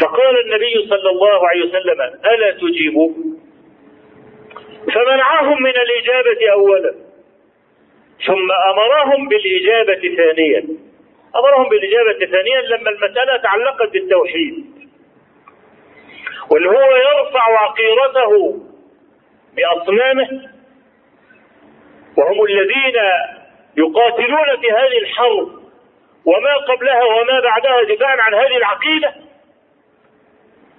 فقال 0.00 0.40
النبي 0.40 0.88
صلى 0.88 1.10
الله 1.10 1.48
عليه 1.48 1.64
وسلم 1.64 2.00
ألا 2.34 2.50
تجيبوا 2.50 3.10
فمنعهم 4.94 5.62
من 5.62 5.72
الإجابة 5.76 6.52
أولا. 6.52 6.94
ثم 8.26 8.48
أمرهم 8.70 9.28
بالإجابة 9.28 10.16
ثانيا. 10.16 10.64
أمرهم 11.36 11.68
بالإجابة 11.68 12.26
ثانيا 12.26 12.60
لما 12.60 12.90
المسألة 12.90 13.36
تعلقت 13.36 13.92
بالتوحيد. 13.92 14.64
واللي 16.50 16.68
هو 16.68 16.96
يرفع 16.96 17.58
عقيرته 17.58 18.60
بأصنامه. 19.56 20.50
وهم 22.16 22.44
الذين 22.44 22.96
يقاتلون 23.76 24.60
في 24.60 24.70
هذه 24.70 24.98
الحرب 25.02 25.48
وما 26.24 26.54
قبلها 26.68 27.04
وما 27.04 27.40
بعدها 27.40 27.82
دفاعا 27.82 28.16
عن 28.20 28.34
هذه 28.34 28.56
العقيدة. 28.56 29.14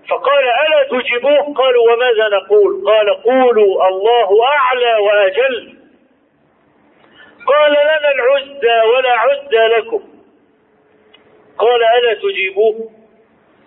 فقال 0.09 0.43
ألا 0.43 0.83
تجيبوه؟ 0.83 1.53
قالوا 1.53 1.93
وماذا 1.93 2.29
نقول؟ 2.29 2.85
قال 2.85 3.23
قولوا 3.23 3.87
الله 3.87 4.45
أعلى 4.47 4.95
وأجل. 4.95 5.77
قال 7.47 7.71
لنا 7.71 8.11
العزى 8.11 8.87
ولا 8.95 9.11
عزى 9.11 9.77
لكم. 9.77 10.03
قال 11.57 11.83
ألا 11.83 12.13
تجيبوه؟ 12.13 12.89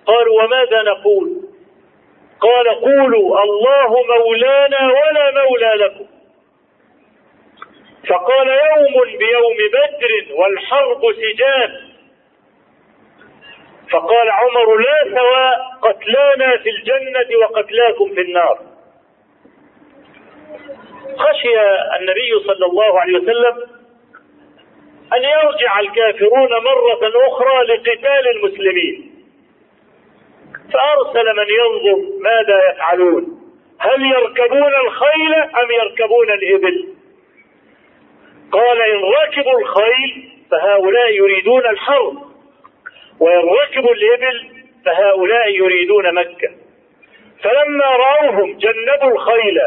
قالوا 0.06 0.42
وماذا 0.42 0.82
نقول؟ 0.82 1.47
قال 2.40 2.68
قولوا 2.68 3.42
الله 3.42 3.90
مولانا 4.18 4.92
ولا 4.92 5.44
مولى 5.44 5.74
لكم. 5.84 6.06
فقال 8.08 8.48
يوم 8.48 9.18
بيوم 9.18 9.56
بدر 9.72 10.34
والحرب 10.34 11.02
سجال 11.12 11.88
فقال 13.90 14.30
عمر 14.30 14.76
لا 14.76 15.04
سواء 15.04 15.78
قتلانا 15.82 16.56
في 16.56 16.70
الجنة 16.70 17.38
وقتلاكم 17.38 18.14
في 18.14 18.20
النار. 18.20 18.58
خشي 21.16 21.60
النبي 22.00 22.44
صلى 22.46 22.66
الله 22.66 23.00
عليه 23.00 23.18
وسلم 23.18 23.78
أن 25.12 25.22
يرجع 25.24 25.80
الكافرون 25.80 26.50
مرة 26.50 27.28
أخرى 27.28 27.64
لقتال 27.66 28.28
المسلمين. 28.36 29.17
فأرسل 30.72 31.36
من 31.36 31.46
ينظر 31.48 32.18
ماذا 32.20 32.70
يفعلون. 32.70 33.38
هل 33.80 34.02
يركبون 34.02 34.74
الخيل 34.74 35.34
أم 35.34 35.70
يركبون 35.70 36.30
الإبل؟ 36.30 36.88
قال 38.52 38.82
إن 38.82 39.02
ركبوا 39.04 39.60
الخيل 39.60 40.32
فهؤلاء 40.50 41.10
يريدون 41.10 41.66
الحرب 41.66 42.14
وإن 43.20 43.48
ركبوا 43.48 43.92
الإبل 43.92 44.50
فهؤلاء 44.84 45.48
يريدون 45.50 46.14
مكة. 46.14 46.50
فلما 47.42 47.86
رأوهم 47.86 48.58
جنبوا 48.58 49.12
الخيل 49.12 49.58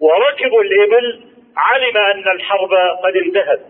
وركبوا 0.00 0.62
الإبل 0.62 1.20
علم 1.56 1.96
أن 1.96 2.28
الحرب 2.28 2.74
قد 3.04 3.16
انتهت. 3.16 3.60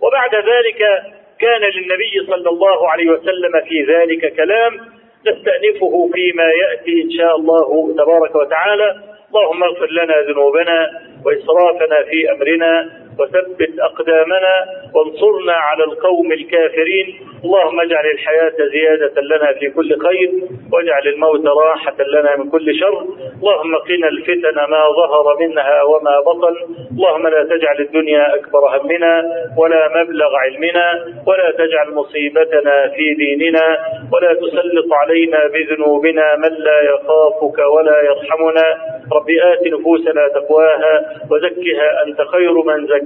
وبعد 0.00 0.34
ذلك 0.34 1.02
كان 1.40 1.60
للنبي 1.60 2.26
صلى 2.26 2.50
الله 2.50 2.90
عليه 2.90 3.10
وسلم 3.10 3.64
في 3.68 3.82
ذلك 3.82 4.34
كلام 4.36 4.95
نستأنفه 5.28 6.10
فيما 6.12 6.48
يأتي 6.62 7.02
إن 7.02 7.10
شاء 7.10 7.36
الله 7.36 7.94
تبارك 7.98 8.34
وتعالى. 8.34 8.88
اللهم 9.28 9.62
اغفر 9.62 9.90
لنا 9.90 10.14
ذنوبنا 10.28 10.78
وإسرافنا 11.24 12.02
في 12.10 12.18
أمرنا. 12.32 12.72
وثبت 13.18 13.72
أقدامنا 13.80 14.54
وانصرنا 14.94 15.52
على 15.52 15.84
القوم 15.84 16.32
الكافرين. 16.32 17.06
اللهم 17.44 17.80
اجعل 17.80 18.06
الحياة 18.06 18.56
زيادة 18.72 19.20
لنا 19.22 19.52
في 19.52 19.70
كل 19.70 19.98
خير 20.06 20.30
واجعل 20.72 21.08
الموت 21.08 21.46
راحة 21.46 21.96
لنا 21.98 22.36
من 22.36 22.50
كل 22.50 22.74
شر. 22.80 23.04
اللهم 23.40 23.76
قنا 23.76 24.08
الفتن 24.08 24.54
ما 24.54 24.82
ظهر 25.00 25.36
منها 25.40 25.82
وما 25.82 26.20
بطن. 26.20 26.54
اللهم 26.96 27.28
لا 27.28 27.44
تجعل 27.44 27.78
الدنيا 27.80 28.34
أكبر 28.34 28.62
همنا 28.76 29.24
ولا 29.58 30.02
مبلغ 30.02 30.36
علمنا 30.36 31.04
ولا 31.26 31.50
تجعل 31.50 31.94
مصيبتنا 31.94 32.88
في 32.88 33.14
ديننا 33.14 33.78
ولا 34.12 34.34
تسلط 34.34 34.92
علينا 34.92 35.46
بذنوبنا 35.46 36.36
من 36.36 36.52
لا 36.68 36.78
يخافك 36.82 37.58
ولا 37.58 38.02
يرحمنا. 38.02 38.66
رب 39.12 39.30
آت 39.30 39.66
نفوسنا 39.66 40.28
تقواها 40.28 40.94
وزكها 41.30 41.88
أنت 42.06 42.22
خير 42.22 42.52
من 42.52 42.86
زكاها. 42.86 43.05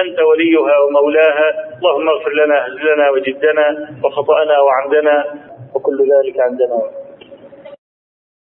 أنت 0.00 0.18
وليها 0.20 0.78
ومولاها. 0.78 1.48
اللهم 1.78 2.08
اغفر 2.08 2.32
لنا 2.32 2.66
هزلنا 2.66 3.10
وجدنا 3.10 3.88
وخطأنا 4.04 4.60
وعمدنا 4.60 5.24
وكل 5.74 5.98
ذلك 5.98 6.40
عندنا. 6.40 7.01